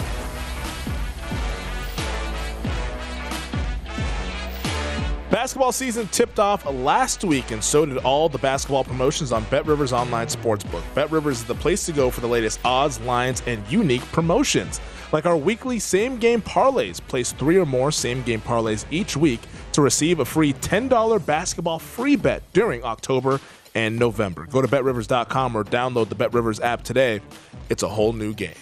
[5.33, 9.65] Basketball season tipped off last week, and so did all the basketball promotions on Bet
[9.65, 10.83] Rivers Online Sportsbook.
[10.95, 14.79] Bet Rivers is the place to go for the latest odds, lines, and unique promotions.
[15.11, 17.01] Like our weekly same game parlays.
[17.01, 19.41] Place three or more same game parlays each week
[19.73, 23.41] to receive a free $10 basketball free bet during October
[23.75, 24.45] and November.
[24.51, 27.23] Go to betrivers.com or download the Bet Rivers app today.
[27.71, 28.53] It's a whole new game.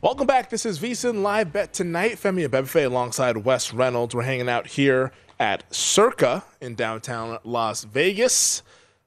[0.00, 0.48] Welcome back.
[0.48, 2.12] This is VSiN Live Bet Tonight.
[2.12, 4.14] Femi Abebefe alongside Wes Reynolds.
[4.14, 8.62] We're hanging out here at Circa in downtown Las Vegas.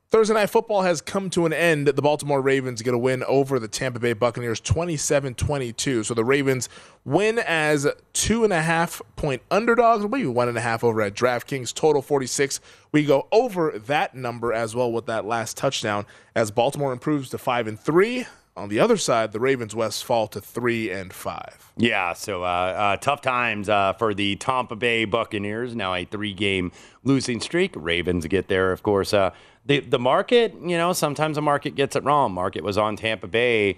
[0.10, 1.88] Thursday night football has come to an end.
[1.88, 6.04] The Baltimore Ravens get a win over the Tampa Bay Buccaneers 27 22.
[6.04, 6.68] So the Ravens
[7.06, 11.14] win as two and a half point underdogs, maybe one and a half over at
[11.14, 12.60] DraftKings, total 46.
[12.92, 17.38] We go over that number as well with that last touchdown as Baltimore improves to
[17.38, 18.26] 5 and 3.
[18.58, 21.72] On the other side, the Ravens West fall to 3 and 5.
[21.78, 25.74] Yeah, so uh, uh, tough times uh, for the Tampa Bay Buccaneers.
[25.74, 26.72] Now a three-game
[27.04, 27.72] losing streak.
[27.76, 29.14] Ravens get there, of course.
[29.14, 29.32] Uh,
[29.66, 32.34] the the market, you know, sometimes the market gets it wrong.
[32.34, 33.78] Market was on Tampa Bay,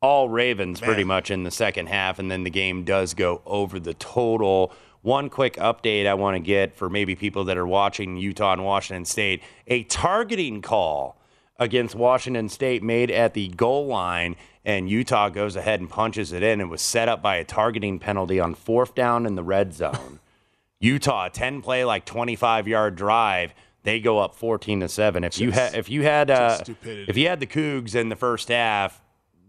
[0.00, 3.78] all Ravens pretty much in the second half, and then the game does go over
[3.78, 4.72] the total.
[5.02, 8.64] One quick update I want to get for maybe people that are watching Utah and
[8.64, 11.19] Washington State: a targeting call
[11.60, 16.42] against Washington State made at the goal line, and Utah goes ahead and punches it
[16.42, 16.60] in.
[16.60, 20.18] It was set up by a targeting penalty on fourth down in the red zone.
[20.80, 23.52] Utah, 10 play, like 25 yard drive.
[23.82, 25.24] They go up 14 to 7.
[25.24, 28.48] If you had if you had uh, if you had the Cougs in the first
[28.48, 29.00] half,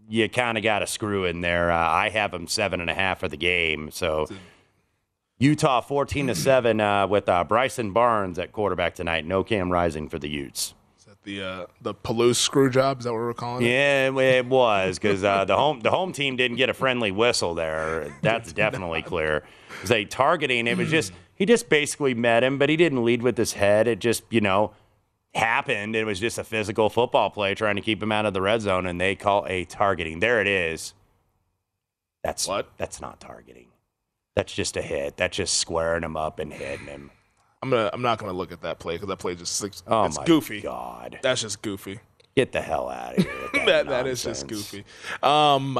[0.08, 1.70] you kind of got a screw in there.
[1.70, 3.90] Uh, I have them seven and a half for the game.
[3.90, 4.26] So
[5.38, 9.26] Utah 14 to seven uh, with uh, Bryson Barnes at quarterback tonight.
[9.26, 10.74] No Cam Rising for the Utes.
[11.24, 12.98] The uh, the Palouse screw job?
[12.98, 13.68] Is that what we're calling it?
[13.68, 17.54] Yeah, it was because uh, the home the home team didn't get a friendly whistle
[17.54, 18.12] there.
[18.22, 19.36] That's definitely clear.
[19.76, 20.66] It was a targeting.
[20.66, 23.86] It was just he just basically met him, but he didn't lead with his head.
[23.86, 24.72] It just you know
[25.34, 25.94] happened.
[25.94, 28.60] It was just a physical football play trying to keep him out of the red
[28.60, 30.18] zone, and they call a targeting.
[30.18, 30.92] There it is.
[32.24, 32.68] That's what?
[32.78, 33.68] That's not targeting.
[34.34, 35.16] That's just a hit.
[35.16, 37.10] That's just squaring him up and hitting him.
[37.62, 37.90] I'm gonna.
[37.92, 40.24] I'm not gonna look at that play because that play just it's, Oh it's my
[40.24, 40.60] goofy.
[40.62, 42.00] God, That's just goofy.
[42.34, 43.32] get the hell out of here.
[43.52, 44.84] that that that is just goofy.
[45.22, 45.78] Um,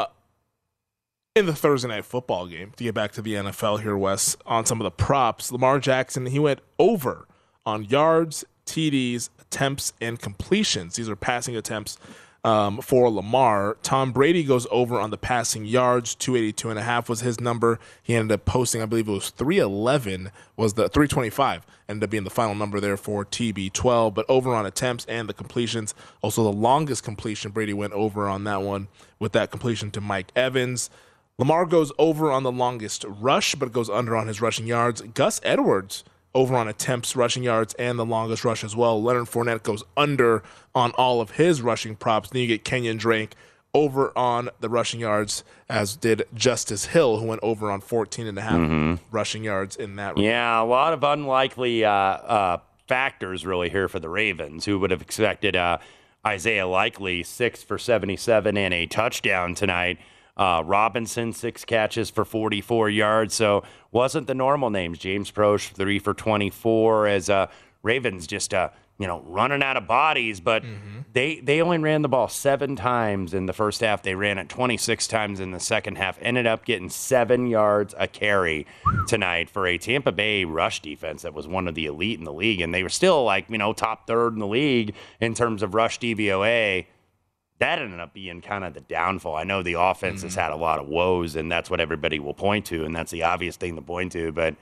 [1.35, 4.66] in the Thursday night football game, to get back to the NFL here, Wes, on
[4.66, 7.27] some of the props, Lamar Jackson he went over
[7.64, 10.97] on yards, TDs, attempts, and completions.
[10.97, 11.97] These are passing attempts.
[12.45, 16.17] Um, for Lamar, Tom Brady goes over on the passing yards.
[16.17, 17.79] 282 and a half was his number.
[18.03, 22.25] He ended up posting, I believe it was 311 was the 325 ended up being
[22.25, 24.13] the final number there for TB12.
[24.13, 28.43] But over on attempts and the completions, also the longest completion, Brady went over on
[28.45, 28.89] that one
[29.21, 30.91] with that completion to Mike Evans.
[31.39, 35.01] Lamar goes over on the longest rush, but goes under on his rushing yards.
[35.01, 39.03] Gus Edwards over on attempts, rushing yards, and the longest rush as well.
[39.03, 40.42] Leonard Fournette goes under
[40.75, 42.31] on all of his rushing props.
[42.31, 43.35] Then you get Kenyon Drake
[43.75, 48.38] over on the rushing yards, as did Justice Hill, who went over on 14 and
[48.38, 48.99] a half Mhm.
[49.11, 50.18] rushing yards in that.
[50.18, 54.64] Yeah, a lot of unlikely uh, uh, factors really here for the Ravens.
[54.66, 55.79] Who would have expected uh,
[56.27, 59.99] Isaiah Likely six for 77 and a touchdown tonight?
[60.37, 63.35] Uh, Robinson six catches for 44 yards.
[63.35, 64.99] So wasn't the normal names.
[64.99, 67.49] James Proche three for 24 as uh,
[67.83, 70.62] Ravens just uh, you know running out of bodies, but
[71.12, 74.03] they they only ran the ball seven times in the first half.
[74.03, 76.16] They ran it 26 times in the second half.
[76.23, 78.66] Ended up getting seven yards a carry
[79.09, 82.33] tonight for a Tampa Bay rush defense that was one of the elite in the
[82.33, 85.62] league, and they were still like you know top third in the league in terms
[85.62, 86.87] of rush DVOA.
[87.62, 89.37] That ended up being kind of the downfall.
[89.37, 92.35] I know the offense has had a lot of woes, and that's what everybody will
[92.35, 94.33] point to, and that's the obvious thing to point to.
[94.33, 94.57] But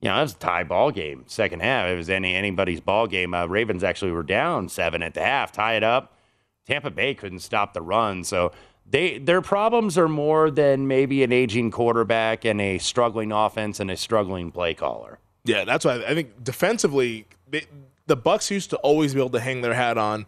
[0.00, 1.24] you know, it was a tie ball game.
[1.26, 3.34] Second half, it was any anybody's ball game.
[3.34, 6.16] Uh, Ravens actually were down seven at the half, tie it up.
[6.66, 8.50] Tampa Bay couldn't stop the run, so
[8.88, 13.90] they their problems are more than maybe an aging quarterback and a struggling offense and
[13.90, 15.18] a struggling play caller.
[15.44, 17.66] Yeah, that's why I think defensively, they,
[18.06, 20.24] the Bucks used to always be able to hang their hat on.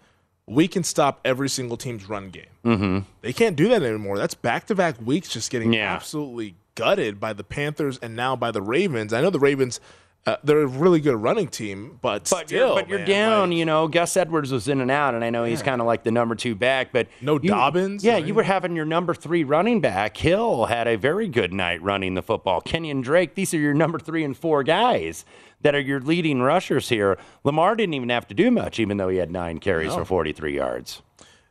[0.49, 2.47] We can stop every single team's run game.
[2.65, 2.99] Mm-hmm.
[3.23, 4.19] They can't do that anymore.
[4.19, 5.95] That's back to back weeks just getting Yeah.
[5.95, 9.13] absolutely gutted by the Panthers and now by the Ravens.
[9.13, 9.81] I know the Ravens,
[10.27, 13.53] uh, they're a really good running team, but, But still, you're, but you're man, down,
[13.53, 13.89] you know.
[13.89, 16.35] Gus Edwards was in and out, and I know he's kind of like the number
[16.35, 18.05] two back, but no you- Dobbins.
[18.05, 20.17] Yeah, you were having your number three running back.
[20.19, 22.61] Hill had a very good night running the football.
[22.61, 25.25] Kenyon Drake, these are your number three and four guys
[25.62, 27.18] that are your leading rushers here.
[27.44, 29.99] Lamar didn't even have to do much, even though he had nine carries No.
[29.99, 31.03] for 43 yards.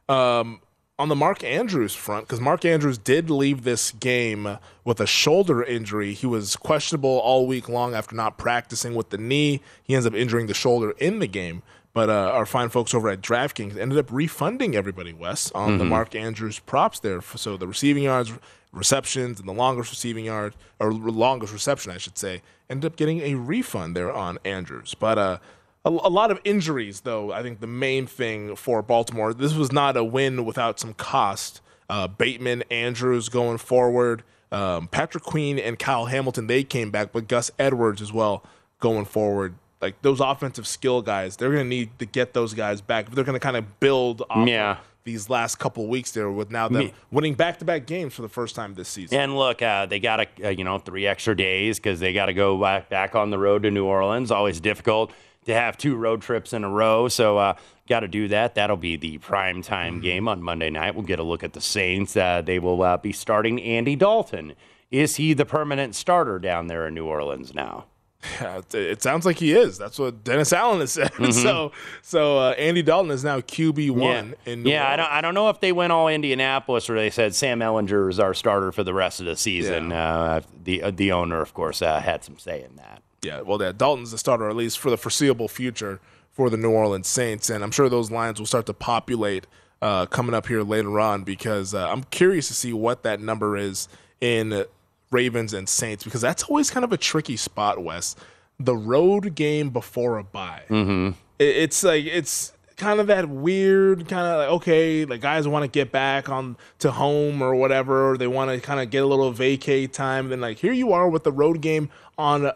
[0.10, 0.62] um,
[1.00, 5.62] on the Mark Andrews front, because Mark Andrews did leave this game with a shoulder
[5.64, 6.14] injury.
[6.14, 9.62] He was questionable all week long after not practicing with the knee.
[9.84, 11.62] He ends up injuring the shoulder in the game.
[11.94, 15.84] But uh, our fine folks over at DraftKings ended up refunding everybody, Wes, on the
[15.84, 15.90] Mhm.
[15.90, 17.22] Mark Andrews props there.
[17.22, 18.34] So the receiving yards,
[18.78, 23.22] receptions, and the longest receiving yard, or longest reception, I should say, ended up getting
[23.22, 24.94] a refund there on Andrews.
[24.94, 25.38] But uh,
[25.86, 27.32] a, a lot of injuries, though.
[27.32, 31.62] I think the main thing for Baltimore, this was not a win without some cost.
[31.90, 37.28] Uh, Bateman, Andrews going forward, um, Patrick Queen and Kyle Hamilton, they came back, but
[37.28, 38.44] Gus Edwards as well
[38.80, 39.56] going forward.
[39.82, 43.12] Like those offensive skill guys, they're going to need to get those guys back.
[43.12, 44.78] They're going to kind of build off Yeah.
[45.08, 48.22] These last couple weeks there with now them Me- winning back to back games for
[48.22, 49.18] the first time this season.
[49.18, 52.28] And look, uh, they got a, uh, you know three extra days because they got
[52.28, 54.30] to go back, back on the road to New Orleans.
[54.32, 55.12] Always difficult
[55.46, 57.54] to have two road trips in a row, so uh,
[57.88, 58.56] got to do that.
[58.56, 60.94] That'll be the prime time game on Monday night.
[60.94, 62.18] We'll get a look at the Saints.
[62.18, 64.54] Uh, they will uh, be starting Andy Dalton.
[64.92, 67.86] Is he the permanent starter down there in New Orleans now?
[68.42, 69.78] Yeah, it- it sounds like he is.
[69.78, 71.12] That's what Dennis Allen has said.
[71.14, 71.34] Mhm.
[71.34, 75.12] So, so uh, Andy Dalton is now QB one yeah, in New yeah I don't,
[75.12, 78.34] I don't know if they went all Indianapolis or they said Sam Ehlinger is our
[78.34, 79.92] starter for the rest of the season.
[79.92, 83.02] Uh, the uh, the owner, of course, uh, had some say in that.
[83.24, 86.00] Yeah, well, yeah, Dalton's the starter at least for the foreseeable future
[86.32, 89.48] for the New Orleans Saints, and I'm sure those lines will start to populate
[89.82, 93.58] uh, coming up here later on because uh, I'm curious to see what that number
[93.58, 93.88] is
[94.22, 94.66] in
[95.12, 98.16] Ravens and Saints because that's always kind of a tricky spot, Wes.
[98.60, 100.64] The road game before a bye.
[100.70, 101.10] Mm-hmm.
[101.40, 105.64] It- It's like it's kind of that weird kind of like okay, like guys want
[105.64, 109.04] to get back on to home or whatever, or they want to kind of get
[109.04, 110.30] a little vacay time.
[110.30, 112.52] Then like here you are with the road game on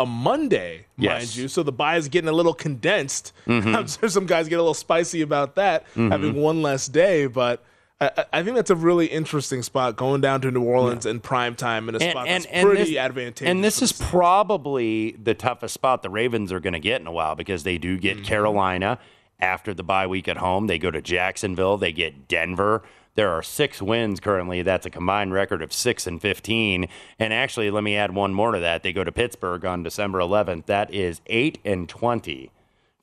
[0.00, 1.20] a Monday, Yes.
[1.20, 1.48] mind you.
[1.48, 3.32] So the bye is getting a little condensed.
[3.46, 3.74] Mhm.
[3.76, 6.10] I'm sure some guys get a little spicy about that, Mhm.
[6.10, 7.62] having one less day, but.
[8.16, 11.54] I, I- think that's a really interesting spot going down to New Orleans in prime
[11.54, 13.48] time in a spot that's pretty this, advantageous.
[13.50, 17.12] And this is probably the toughest spot the Ravens are going to get in a
[17.12, 18.00] while because they do Mm-hmm.
[18.00, 18.98] get Carolina
[19.40, 20.66] after the bye week at home.
[20.66, 21.76] They go to Jacksonville.
[21.76, 22.82] They get Denver.
[23.14, 24.62] There are six wins currently.
[24.62, 26.88] That's a combined record of six and fifteen.
[27.18, 28.82] And actually, let me add one more to that.
[28.82, 30.64] They go to Pittsburgh on December 11th.
[30.66, 32.50] That is eight and twenty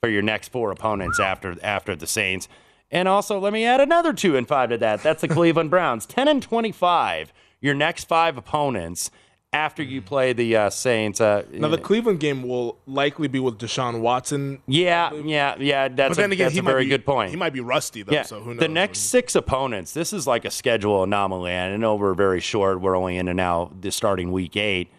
[0.02, 2.47] for your next four opponents after after the Saints.
[2.91, 5.03] And also, let me add another two and five to that.
[5.03, 7.31] That's the Cleveland Browns, ten and twenty-five.
[7.61, 9.11] Your next five opponents
[9.51, 11.19] after you play the uh, Saints.
[11.19, 14.61] Uh, Now the Cleveland game will likely be with Deshaun Watson.
[14.67, 15.87] yeah, yeah, yeah.
[15.87, 17.31] That's a, again, that's a very be- good point.
[17.31, 18.59] He might be rusty though, yeah, so who knows?
[18.59, 19.93] the next six opponents.
[19.93, 21.51] This is like a schedule anomaly.
[21.51, 22.79] I know we're very short.
[22.79, 24.89] We're only in and now the starting week eight.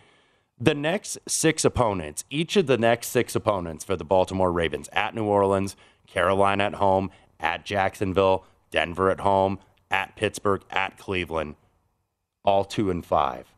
[0.63, 5.15] The next six opponents, each of the next six opponents for the Baltimore Ravens at
[5.15, 5.75] New Orleans,
[6.07, 7.11] Carolina at home,
[7.41, 9.59] at Jacksonville, Denver at home,
[9.91, 11.57] at Pittsburgh, at Cleveland,
[12.45, 13.53] all two and five.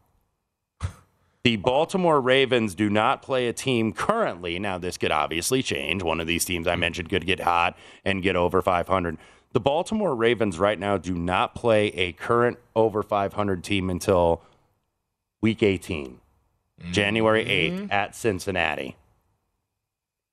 [1.45, 4.61] The Baltimore Ravens do not play a team currently.
[4.61, 6.01] Now, this could obviously change.
[6.03, 9.19] One of these teams I mentioned could get hot and get over 500.
[9.53, 14.41] The Baltimore Ravens right now do not play a current over 500 team until
[15.41, 16.21] week 18,
[16.93, 18.97] January 8th at Cincinnati.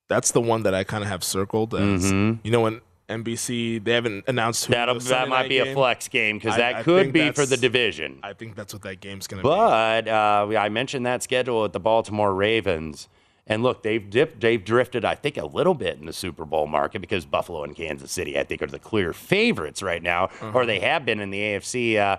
[0.10, 2.40] That's the one that I kind of have circled as Mhm.
[2.44, 6.38] you know when NBC they haven't announced who That'll, that might be a flex game
[6.38, 8.20] because that I could be for the division.
[8.24, 9.50] I think that's what that game's going to be.
[9.50, 13.10] But uh, I mentioned that schedule at the Baltimore Ravens.
[13.48, 16.68] And look, they've dipped, they've drifted, I think, a little bit in the Super Bowl
[16.68, 20.52] market because Buffalo and Kansas City, I think, are the clear favorites right now, Uh-huh.
[20.54, 21.98] or they have been in the AFC.
[21.98, 22.18] Uh,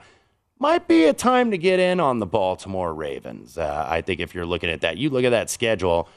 [0.59, 3.57] might be a time to get in on the Baltimore Ravens.
[3.57, 6.09] Uh, I think if you're looking at that, you look at that schedule.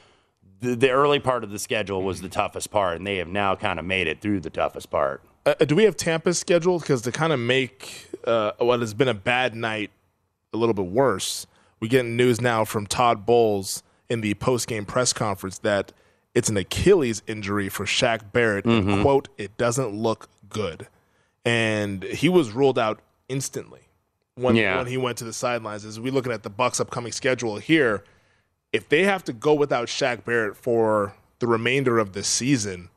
[0.64, 3.54] The, the early part of the schedule was the toughest part, and they have now
[3.54, 5.22] kind of made it through the toughest part.
[5.46, 6.78] Uh, do we have Tampa's schedule?
[6.78, 9.90] Because to kind of make uh, what has been a bad night
[10.52, 11.46] a little bit worse,
[11.80, 15.92] we get news now from Todd Bowles in the post-game press conference that
[16.34, 18.64] it's an Achilles injury for Shaq Barrett.
[18.64, 18.88] Mm-hmm.
[18.88, 20.88] And quote, it doesn't look good.
[21.44, 23.82] And he was ruled out instantly
[24.36, 24.78] when, Yeah.
[24.78, 25.84] when he went to the sidelines.
[25.84, 28.02] As we looking at the Bucks' upcoming schedule here,
[28.74, 32.88] if they have to go without Shaq Barrett for the remainder of the season,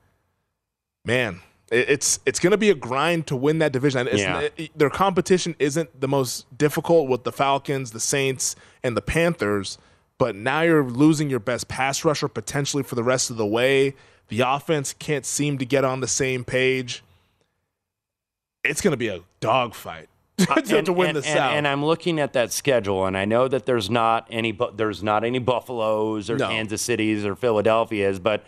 [1.06, 4.08] man, it's it's going to be a grind to win that division.
[4.08, 4.48] It's, Yeah.
[4.58, 9.78] it- their competition isn't the most difficult with the Falcons, the Saints, and the Panthers.
[10.18, 13.94] But now you're losing your best pass rusher potentially for the rest of the way.
[14.30, 17.04] The offense can't seem to get on the same page.
[18.64, 20.10] It's going to be a dogfight
[20.66, 21.54] to, to win and, the South.
[21.54, 25.24] And I'm looking at that schedule, and I know that there's not any, there's not
[25.24, 26.48] any Buffaloes or No.
[26.48, 28.44] Kansas Cities or Philadelphias, but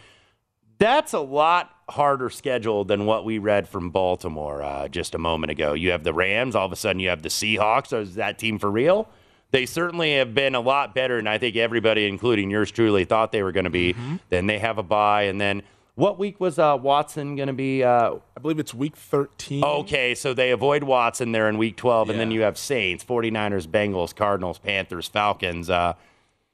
[0.77, 5.51] that's a lot harder schedule than what we read from Baltimore uh, just a moment
[5.51, 5.73] ago.
[5.73, 7.97] You have the Rams, all of a sudden you have the Seahawks.
[7.99, 9.09] Is that team for real?
[9.51, 13.31] They certainly have been a lot better, and I think everybody, including yours truly, thought
[13.31, 13.93] they were going to be.
[13.93, 14.15] Mm-hmm.
[14.29, 15.63] Then they have a bye, and then
[15.99, 17.83] what week was uh, Watson going to be?
[17.83, 19.63] Uh, I believe it's week 13.
[19.63, 23.67] Okay, so they avoid Watson there in week 12, and then you have Saints, 49ers,
[23.67, 25.69] Bengals, Cardinals, Panthers, Falcons.
[25.69, 25.93] Uh,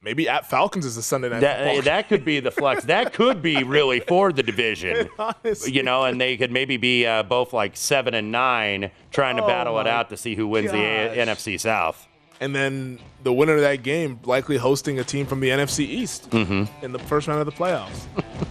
[0.02, 1.82] Maybe at Falcons is the Sunday night that, football.
[1.82, 2.84] that could be the flex.
[2.86, 5.08] that could be really for the division.
[5.18, 5.72] Honestly.
[5.72, 9.42] You know, and they could maybe be uh, both like seven and nine, trying to
[9.42, 12.06] Oh battle it out to see who wins the A- NFC South.
[12.40, 16.30] and then the winner of that game likely hosting a team from the NFC East
[16.30, 16.84] Mm-hmm.
[16.84, 18.04] in the first round of the playoffs.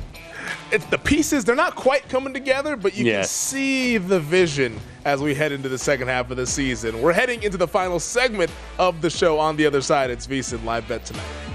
[0.72, 5.22] it's the pieces; they're not quite coming together, but you can see the vision as
[5.22, 7.01] we head into the second half of the season.
[7.01, 9.39] We're heading into the final segment of the show.
[9.39, 11.55] On the other side, it's VSiN live bet tonight.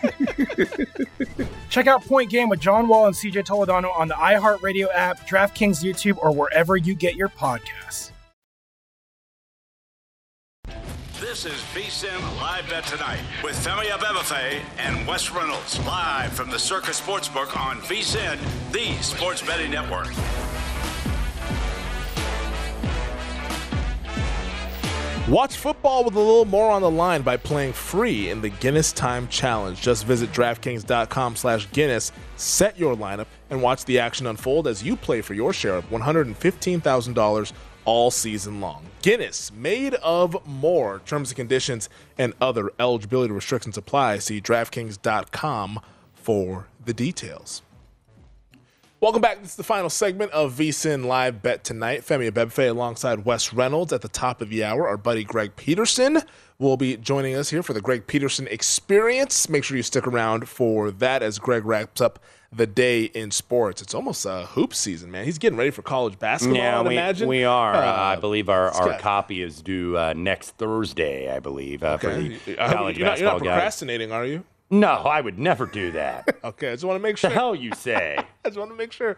[1.69, 5.83] Check out Point Game with John Wall and CJ Toledano on the iHeartRadio app, DraftKings
[5.83, 8.11] YouTube, or wherever you get your podcasts.
[11.19, 16.59] This is VSIN Live Bet Tonight with Femi Abebefe and Wes Reynolds live from the
[16.59, 18.37] Circa Sportsbook on VSIN,
[18.71, 20.07] the sports betting network.
[25.31, 28.91] Watch football with a little more on the line by playing free in the Guinness
[28.91, 29.79] Time Challenge.
[29.79, 34.97] Just visit DraftKings.com slash Guinness, set your lineup, and watch the action unfold as you
[34.97, 37.53] play for your share of $115,000
[37.85, 38.85] all season long.
[39.03, 41.01] Guinness, made of more.
[41.05, 44.17] Terms and conditions and other eligibility restrictions apply.
[44.17, 45.79] See DraftKings.com
[46.13, 47.61] for the details.
[49.01, 49.41] Welcome back.
[49.41, 52.01] This is the final segment of VSIN Live Bet Tonight.
[52.01, 54.87] Femi Abebefe alongside Wes Reynolds at the top of the hour.
[54.87, 56.21] Our buddy Greg Peterson
[56.59, 59.49] will be joining us here for the Greg Peterson Experience.
[59.49, 62.19] Make sure you stick around for that as Greg wraps up
[62.53, 63.81] the day in sports.
[63.81, 65.25] It's almost a hoop season, man.
[65.25, 67.27] He's getting ready for college basketball, Yeah, we, imagine.
[67.27, 67.73] we are.
[67.73, 72.13] Uh, I believe our, our copy is due uh, next Thursday, I believe, uh, for
[72.13, 73.53] the college you're, not, you're basketball not guys.
[73.55, 74.43] procrastinating, are you?
[74.73, 76.37] No, I would never do that.
[76.45, 77.29] okay, I just want to make sure.
[77.29, 78.17] The hell you say?
[78.45, 79.17] I just want to make sure.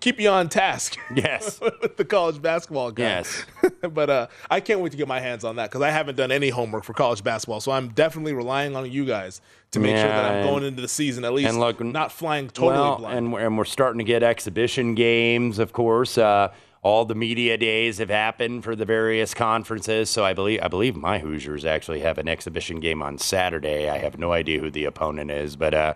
[0.00, 0.96] Keep you on task.
[1.14, 1.60] Yes.
[1.82, 3.02] with the college basketball guy.
[3.02, 3.44] Yes.
[3.92, 6.32] but uh, I can't wait to get my hands on that because I haven't done
[6.32, 7.60] any homework for college basketball.
[7.60, 9.42] So I'm definitely relying on you guys
[9.72, 12.10] to make sure that I'm and- going into the season at least and look, not
[12.10, 13.18] flying totally well, blind.
[13.18, 16.16] And we're, and we're starting to get exhibition games, of course.
[16.16, 16.52] Uh,
[16.84, 20.10] all the media days have happened for the various conferences.
[20.10, 23.88] So I believe I believe my Hoosiers actually have an exhibition game on Saturday.
[23.88, 25.94] I have no idea who the opponent is, but uh,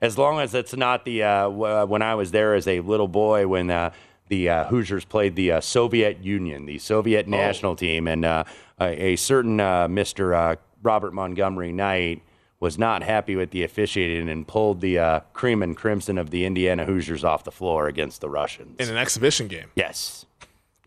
[0.00, 3.08] as long as it's not the uh, w- when I was there as a little
[3.08, 3.70] boy when.
[3.70, 3.92] Uh,
[4.30, 7.30] the uh, Hoosiers played the uh, Soviet Union, the Soviet Oh.
[7.30, 8.44] national team, and uh,
[8.78, 10.36] a, a certain uh, Mr.
[10.36, 12.20] Uh, Robert Montgomery Knight
[12.60, 16.44] was not happy with the officiating and pulled the uh, cream and crimson of the
[16.44, 18.76] Indiana Hoosiers off the floor against the Russians.
[18.80, 19.70] in an exhibition game.
[19.76, 20.26] Yes.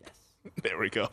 [0.00, 0.10] Yes.
[0.62, 1.08] There we go.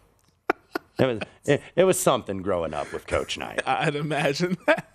[0.99, 3.62] It was, it, it was something growing up with Coach Knight.
[3.66, 4.89] I'd imagine that.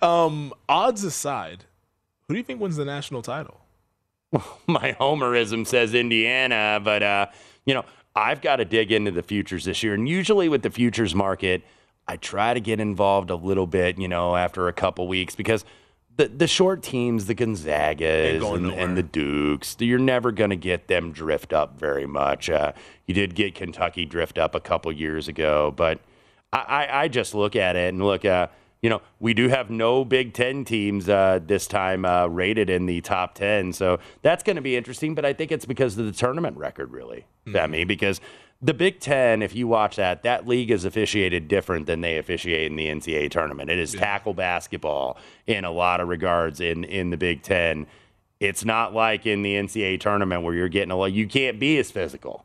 [0.00, 1.64] Um, odds aside,
[2.26, 3.60] who do you think wins the national title?
[4.66, 7.26] My homerism says Indiana, but uh,
[7.66, 7.84] you know
[8.14, 11.62] I've got to dig into the futures this year, and usually with the futures market,
[12.08, 15.64] I try to get involved a little bit, you know, after a couple weeks because
[16.16, 20.88] the the short teams, the Gonzagas and, and the Dukes, you're never going to get
[20.88, 22.48] them drift up very much.
[22.48, 22.72] Uh,
[23.06, 26.00] you did get Kentucky drift up a couple years ago, but
[26.52, 28.24] I, I, I just look at it and look.
[28.24, 28.48] Uh,
[28.82, 32.86] you know, we do have no Big Ten teams uh, this time uh, rated in
[32.86, 33.72] the top 10.
[33.72, 35.14] So that's going to be interesting.
[35.14, 38.20] But I think it's because of the tournament record, really, Femi, because
[38.62, 42.70] the Big Ten, if you watch that, that league is officiated different than they officiate
[42.70, 43.70] in the NCAA tournament.
[43.70, 47.86] It is tackle basketball in a lot of regards in, in the Big Ten.
[48.40, 51.78] It's not like in the NCAA tournament where you're getting a lot, you can't be
[51.78, 52.44] as physical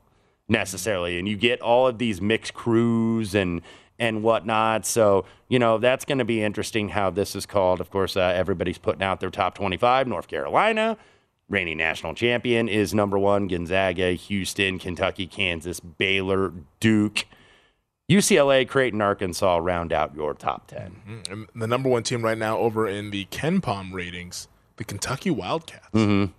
[0.49, 1.18] necessarily.
[1.18, 3.62] And you get all of these mixed crews and
[4.01, 4.84] and whatnot.
[4.84, 7.80] So, you know, that's going to be interesting how this is called.
[7.80, 10.07] Of course, uh, everybody's putting out their top 25.
[10.07, 10.97] North Carolina,
[11.51, 13.47] reigning national champion, is number one.
[13.47, 17.25] Gonzaga, Houston, Kentucky, Kansas, Baylor, Duke.
[18.09, 21.01] UCLA, Creighton, Arkansas round out your top 10.
[21.07, 21.33] Mm-hmm.
[21.33, 24.47] And the number one team right now over in the KenPom ratings,
[24.77, 25.87] the Kentucky Wildcats.
[25.93, 26.31] Mm-hmm.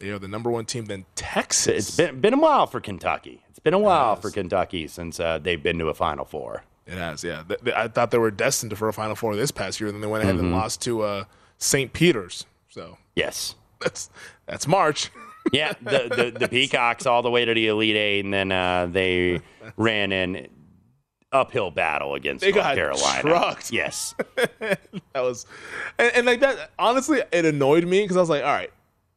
[0.00, 0.86] They are the number one team.
[0.86, 1.88] Then Texas.
[1.88, 3.42] It's been, been a while for Kentucky.
[3.50, 6.64] It's been a while for Kentucky since uh, they've been to a Final Four.
[6.86, 7.44] It has, yeah.
[7.46, 9.88] Th- th- I thought they were destined for a Final Four this past year.
[9.88, 10.52] And then they went ahead and Mhm.
[10.54, 11.24] lost to uh,
[11.58, 11.92] St.
[11.92, 12.46] Peter's.
[12.70, 13.54] So Yes.
[13.80, 14.10] that's
[14.50, 15.10] that's March.
[15.52, 18.86] yeah, the, the the Peacocks all the way to the Elite Eight, and then uh,
[18.90, 19.40] they
[19.78, 20.48] ran an
[21.32, 23.20] uphill battle against They North got Carolina.
[23.22, 23.72] trucked.
[23.72, 24.14] Yes,
[24.58, 24.78] that
[25.14, 25.46] was,
[25.98, 26.72] and, and like that.
[26.78, 28.70] Honestly, it annoyed me because I was like, all right,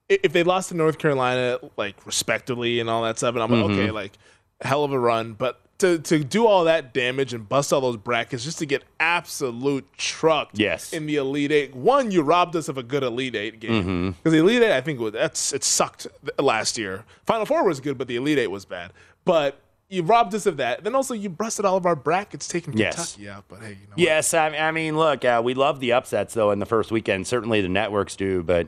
[0.08, 3.72] if they lost to North Carolina like respectively and all that stuff, and I'm like,
[3.72, 3.74] Mhm.
[3.80, 4.14] okay, like
[4.62, 5.60] hell of a run, but.
[5.80, 9.86] To, to do all that damage and bust all those brackets just to get absolute
[9.98, 10.94] trucked Yes.
[10.94, 11.76] in the Elite Eight.
[11.76, 14.16] One, you robbed us of a good Elite Eight game Mhm.
[14.18, 16.08] because the Elite Eight, I think, was, that's it sucked
[16.40, 17.04] last year.
[17.26, 18.94] Final Four was good, but the Elite Eight was bad.
[19.26, 19.60] But
[19.90, 20.84] you robbed us of that.
[20.84, 23.16] Then also you busted all of our brackets, taking Yes.
[23.16, 23.44] Kentucky out.
[23.50, 24.34] But hey, you know yes.
[24.34, 27.28] I, I mean, look, uh, we love the upsets though in the first weekend.
[27.28, 28.68] Certainly the networks do, but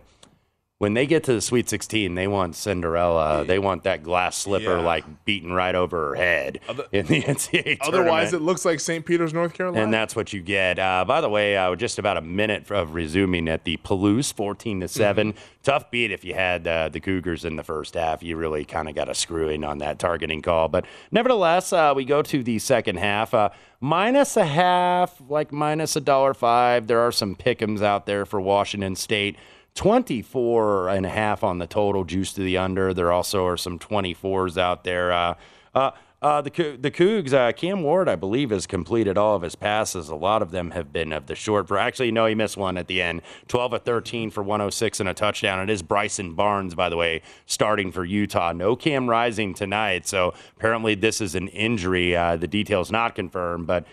[0.78, 3.46] when they get to the Sweet 16, they want Cinderella.
[3.46, 4.84] They want that glass slipper Yeah.
[4.84, 6.60] like beaten right over her head
[6.92, 8.34] in the NCAA Otherwise, tournament.
[8.34, 9.06] it looks like St.
[9.06, 9.84] Peter's, North Carolina.
[9.86, 10.78] And that's what you get.
[10.78, 14.82] Uh, by the way, uh, just about a minute of resuming at the Palouse, fourteen
[14.82, 15.40] to 7 Mm-hmm.
[15.64, 18.22] Tough beat if you had uh, the Cougars in the first half.
[18.22, 20.68] You really kind of got a screwing on that targeting call.
[20.68, 23.34] But nevertheless, uh, we go to the second half.
[23.34, 23.50] Uh,
[23.80, 26.86] minus a half, like minus a dollar five.
[26.86, 29.38] There are some pick'ems out there for Washington State.
[29.76, 32.94] 24 and a half on the total, juice to the under.
[32.94, 35.12] There also are some 24s out there.
[35.12, 35.36] Uh,
[35.74, 39.54] uh, uh, the the Cougs, uh, Cam Ward, I believe, has completed all of his
[39.54, 40.10] passes.
[40.10, 41.68] A lot of them have been of the short.
[41.68, 43.22] For actually, no, he missed one at the end.
[43.48, 45.60] 12 of 13 for 106 and a touchdown.
[45.60, 48.54] It is Bryson Barnes, by the way, starting for Utah.
[48.54, 52.16] No Cam Rising tonight, so apparently this is an injury.
[52.16, 53.86] Uh, the details not confirmed, but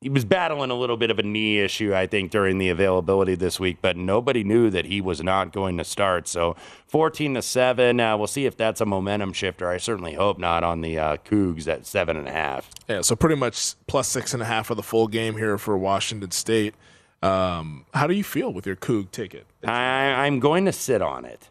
[0.00, 3.34] he was battling a little bit of a knee issue, I think, during the availability
[3.34, 6.28] this week, but nobody knew that he was not going to start.
[6.28, 6.54] So
[6.86, 7.98] 14 to 7.
[7.98, 9.68] Uh, we'll see if that's a momentum shifter.
[9.68, 12.64] I certainly hope not on the uh, Cougs at 7.5.
[12.88, 15.76] Yeah, so pretty much plus six and a half for the full game here for
[15.76, 16.74] Washington State.
[17.20, 19.46] Um, how do you feel with your Coug ticket?
[19.64, 21.50] I, I'm going to sit on it.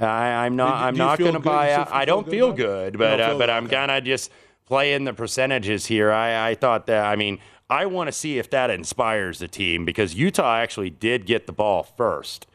[0.00, 0.74] I, I'm not.
[0.74, 1.90] I'm not going to buy out.
[1.90, 2.56] I don't feel it?
[2.56, 4.30] good, but uh, but good, I'm kind of just
[4.66, 6.12] playing the percentages here.
[6.12, 7.04] I, I thought that.
[7.04, 11.26] I mean, I want to see if that inspires the team because Utah actually did
[11.26, 12.46] get the ball first,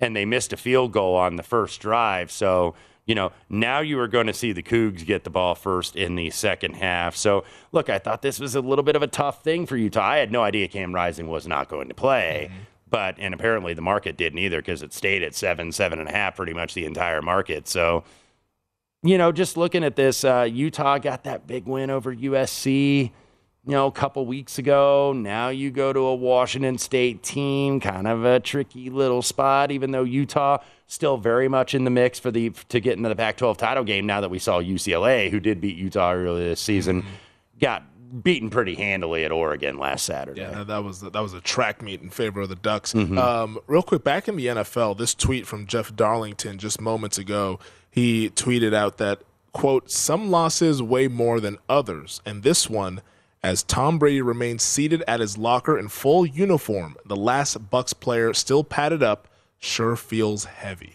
[0.00, 2.30] and they missed a field goal on the first drive.
[2.30, 2.74] So
[3.06, 6.16] you know now you are going to see the Cougs get the ball first in
[6.16, 7.14] the second half.
[7.16, 10.02] So look, I thought this was a little bit of a tough thing for Utah.
[10.02, 12.50] I had no idea Cam Rising was not going to play.
[12.88, 16.12] But and apparently the market didn't either because it stayed at seven, seven and a
[16.12, 17.66] half, pretty much the entire market.
[17.66, 18.04] So,
[19.02, 23.10] you know, just looking at this, uh, Utah got that big win over USC,
[23.66, 25.12] you know, a couple weeks ago.
[25.12, 29.90] Now you go to a Washington State team, kind of a tricky little spot, even
[29.90, 33.56] though Utah still very much in the mix for the to get into the Pac-12
[33.56, 34.06] title game.
[34.06, 37.04] Now that we saw UCLA, who did beat Utah earlier this season,
[37.60, 37.82] got
[38.22, 40.42] beaten pretty handily at Oregon last Saturday.
[40.42, 42.92] Yeah, that, was that was a track meet in favor of the Ducks.
[42.94, 43.18] Mhm.
[43.18, 47.58] Um, real quick, back in the NFL, this tweet from Jeff Darlington just moments ago,
[47.90, 53.00] he tweeted out that quote Some losses weigh more than others, and this one,
[53.46, 58.34] as Tom Brady remains seated at his locker in full uniform, the last Bucks player
[58.34, 59.28] still padded up,
[59.60, 60.94] sure feels heavy.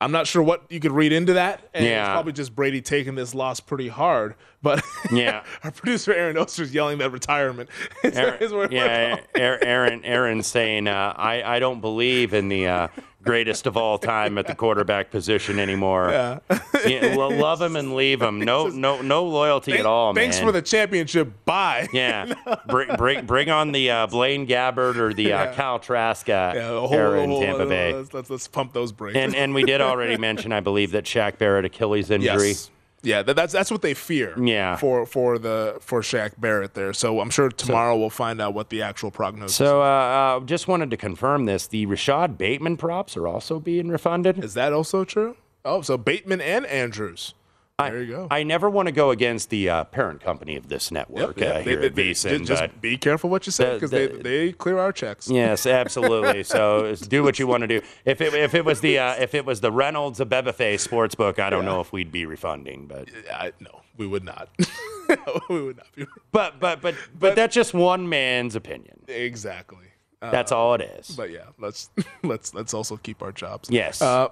[0.00, 2.12] I'm not sure what you could read into that, and it's Yeah.
[2.12, 4.36] probably just Brady taking this loss pretty hard.
[4.62, 4.82] But
[5.12, 5.44] Yeah.
[5.62, 7.68] our producer Aaron Oster's yelling that retirement.
[8.02, 12.32] is- Aaron, is where we're yeah, Aaron, Aaron, Aaron saying, uh, I, I don't believe
[12.32, 12.88] in the uh,
[13.24, 16.10] greatest of all time at the quarterback position anymore.
[16.10, 16.38] Yeah.
[16.84, 18.40] Yeah, lo- love him and leave him.
[18.40, 20.44] No, no, no loyalty at all, Thanks man.
[20.46, 21.32] for the championship.
[21.46, 21.88] Bye.
[21.94, 22.34] yeah,
[22.68, 25.54] bring, bring, bring on the uh, Blaine Gabbert or the uh, Yeah.
[25.54, 27.94] Kyle Trask Yeah, hold, era in Tampa Bay.
[27.94, 29.16] Let's, let's, let's pump those brakes.
[29.16, 32.48] And and we did already mention, I believe, that Shaq Barrett Achilles injury.
[32.48, 32.70] Yes.
[33.04, 34.34] Yeah, that, that's that's what they fear.
[34.40, 34.76] Yeah.
[34.76, 36.92] For for the for Shaq Barrett there.
[36.92, 39.56] So I'm sure tomorrow we'll find out what the actual prognosis.
[39.56, 43.88] So, uh, uh, just wanted to confirm this: the Rashod Bateman props are also being
[43.88, 44.42] refunded.
[44.42, 45.36] Is that also true?
[45.64, 47.34] Oh, so Bateman and Andrews.
[47.78, 48.28] There you go.
[48.30, 51.60] I never want to go against the uh, parent company of this network Yep, uh,
[51.62, 54.22] here They- at they- VSiN, just, just be careful what you say because they, the-
[54.22, 55.28] they clear our checks.
[55.28, 56.44] Yes, absolutely.
[56.44, 57.82] so do what you want to do.
[58.04, 61.40] If it if it was the uh, if it was the Reynolds Abebefe sports book,
[61.40, 64.48] I don't know if we'd be refunding, but I, no, we would not.
[65.50, 66.06] we would not be.
[66.30, 69.00] But but but but that's just one man's opinion.
[69.08, 69.86] Exactly.
[70.20, 71.08] That's Uh, all it is.
[71.10, 71.90] But yeah, let's
[72.22, 73.68] let's let's also keep our jobs.
[73.68, 74.00] Yes.
[74.00, 74.28] Uh,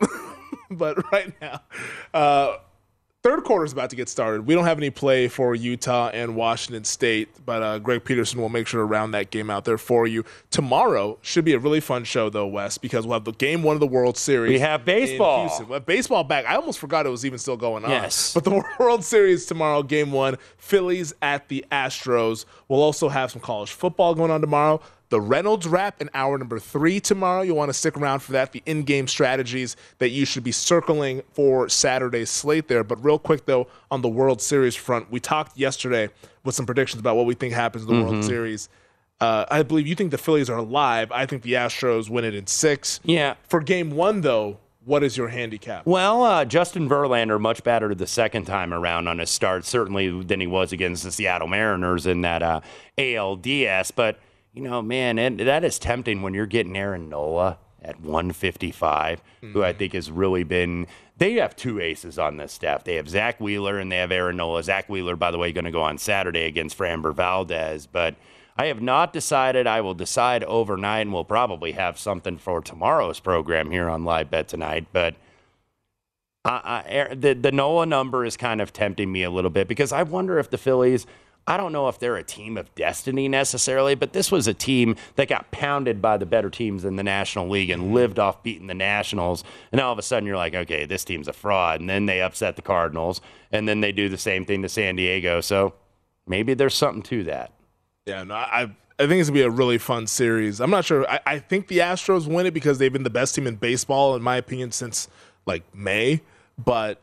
[0.70, 1.60] but right now,
[2.14, 2.58] uh,
[3.22, 4.46] third quarter is about to get started.
[4.46, 8.48] We don't have any play for Utah and Washington State, but uh, Greg Peterson will
[8.48, 10.24] make sure to round that game out there for you.
[10.50, 13.74] Tomorrow should be a really fun show, though, Wes, because we'll have the game one
[13.76, 14.50] of the World Series.
[14.50, 15.48] We have baseball.
[15.60, 16.46] We'll have baseball back.
[16.46, 17.90] I almost forgot it was even still going on.
[17.90, 18.34] Yes.
[18.34, 22.44] But the World Series tomorrow, game one, Phillies at the Astros.
[22.68, 24.80] We'll also have some college football going on tomorrow.
[25.12, 27.42] The Reynolds wrap in hour number three tomorrow.
[27.42, 28.52] You'll want to stick around for that.
[28.52, 32.82] The in game strategies that you should be circling for Saturday's slate there.
[32.82, 36.08] But real quick, though, on the World Series front, we talked yesterday
[36.44, 38.24] with some predictions about what we think happens in the World Mhm.
[38.26, 38.70] Series.
[39.20, 41.12] Uh, I believe you think the Phillies are alive.
[41.12, 42.98] I think the Astros win it in six.
[43.04, 43.34] Yeah.
[43.46, 44.56] For game one, though,
[44.86, 45.84] what is your handicap?
[45.84, 50.40] Well, uh, Justin Verlander much better the second time around on his start, certainly than
[50.40, 52.60] he was against the Seattle Mariners in that uh,
[52.96, 53.90] ALDS.
[53.94, 54.18] But
[54.52, 59.62] you know, man, and that is tempting when you're getting Aaron Nola at 155, who
[59.62, 59.78] I mm-hmm.
[59.78, 60.86] think has really been.
[61.16, 62.84] They have two aces on this staff.
[62.84, 64.62] They have Zack Wheeler and they have Aaron Nola.
[64.62, 68.14] Zack Wheeler, by the way, going to go on Saturday against Framber Valdez, but.
[68.54, 69.66] I have not decided.
[69.66, 74.30] I will decide overnight, and we'll probably have something for tomorrow's program here on Live
[74.30, 74.88] Bet tonight.
[74.92, 75.14] But
[76.44, 79.90] I, I, the the Nola number is kind of tempting me a little bit because
[79.90, 81.06] I wonder if the Phillies.
[81.46, 84.96] I don't know if they're a team of destiny necessarily, but this was a team
[85.16, 88.68] that got pounded by the better teams in the National League and lived off beating
[88.68, 89.42] the Nationals.
[89.72, 91.80] And all of a sudden, you're like, okay, this team's a fraud.
[91.80, 93.20] And then they upset the Cardinals,
[93.50, 95.40] and then they do the same thing to San Diego.
[95.40, 95.74] So
[96.28, 97.52] maybe there's something to that.
[98.06, 100.60] Yeah, no, I I think it's gonna be a really fun series.
[100.60, 101.08] I'm not sure.
[101.10, 104.14] I, I think the Astros win it because they've been the best team in baseball,
[104.14, 105.08] in my opinion, since
[105.44, 106.20] like May.
[106.56, 107.00] But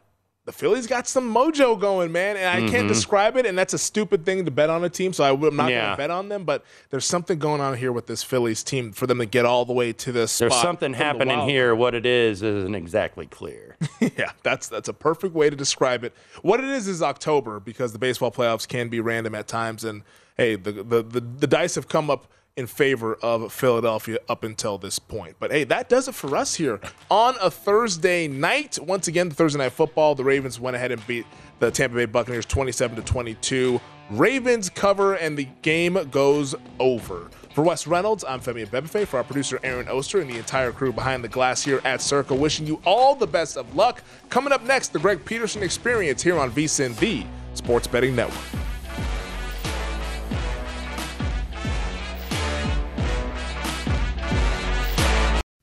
[0.50, 2.88] the Phillies got some mojo going, man, and I can't Mhm.
[2.88, 3.45] describe it.
[3.45, 5.82] And that's a stupid thing to bet on a team, so I, am not Yeah.
[5.86, 6.43] gonna bet on them.
[6.43, 9.64] But there's something going on here with this Phillies team for them to get all
[9.64, 10.36] the way to this.
[10.39, 11.76] There's something happening here.
[11.76, 13.76] What it is isn't exactly clear.
[14.00, 16.14] yeah, that's that's a perfect way to describe it.
[16.41, 20.02] What it is is October because the baseball playoffs can be random at times, and
[20.36, 22.26] hey, the the the, the dice have come up
[22.56, 25.36] in favor of Philadelphia up until this point.
[25.39, 26.80] But hey, that does it for us here
[27.10, 28.78] on a Thursday night.
[28.80, 30.16] Once again, the Thursday night football.
[30.16, 31.26] The Ravens went ahead and beat
[31.60, 33.80] the Tampa Bay Buccaneers 27 to 22.
[34.12, 37.30] Ravens cover and the game goes over.
[37.54, 39.06] For Wes Reynolds, I'm Femi Bebefe.
[39.08, 42.34] For our producer Aaron Oster and the entire crew behind the glass here at Circa,
[42.34, 44.04] wishing you all the best of luck.
[44.30, 48.68] Coming up next, the Greg Peterson Experience here on VSIN, the Sports Betting Network.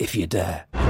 [0.00, 0.89] if you dare.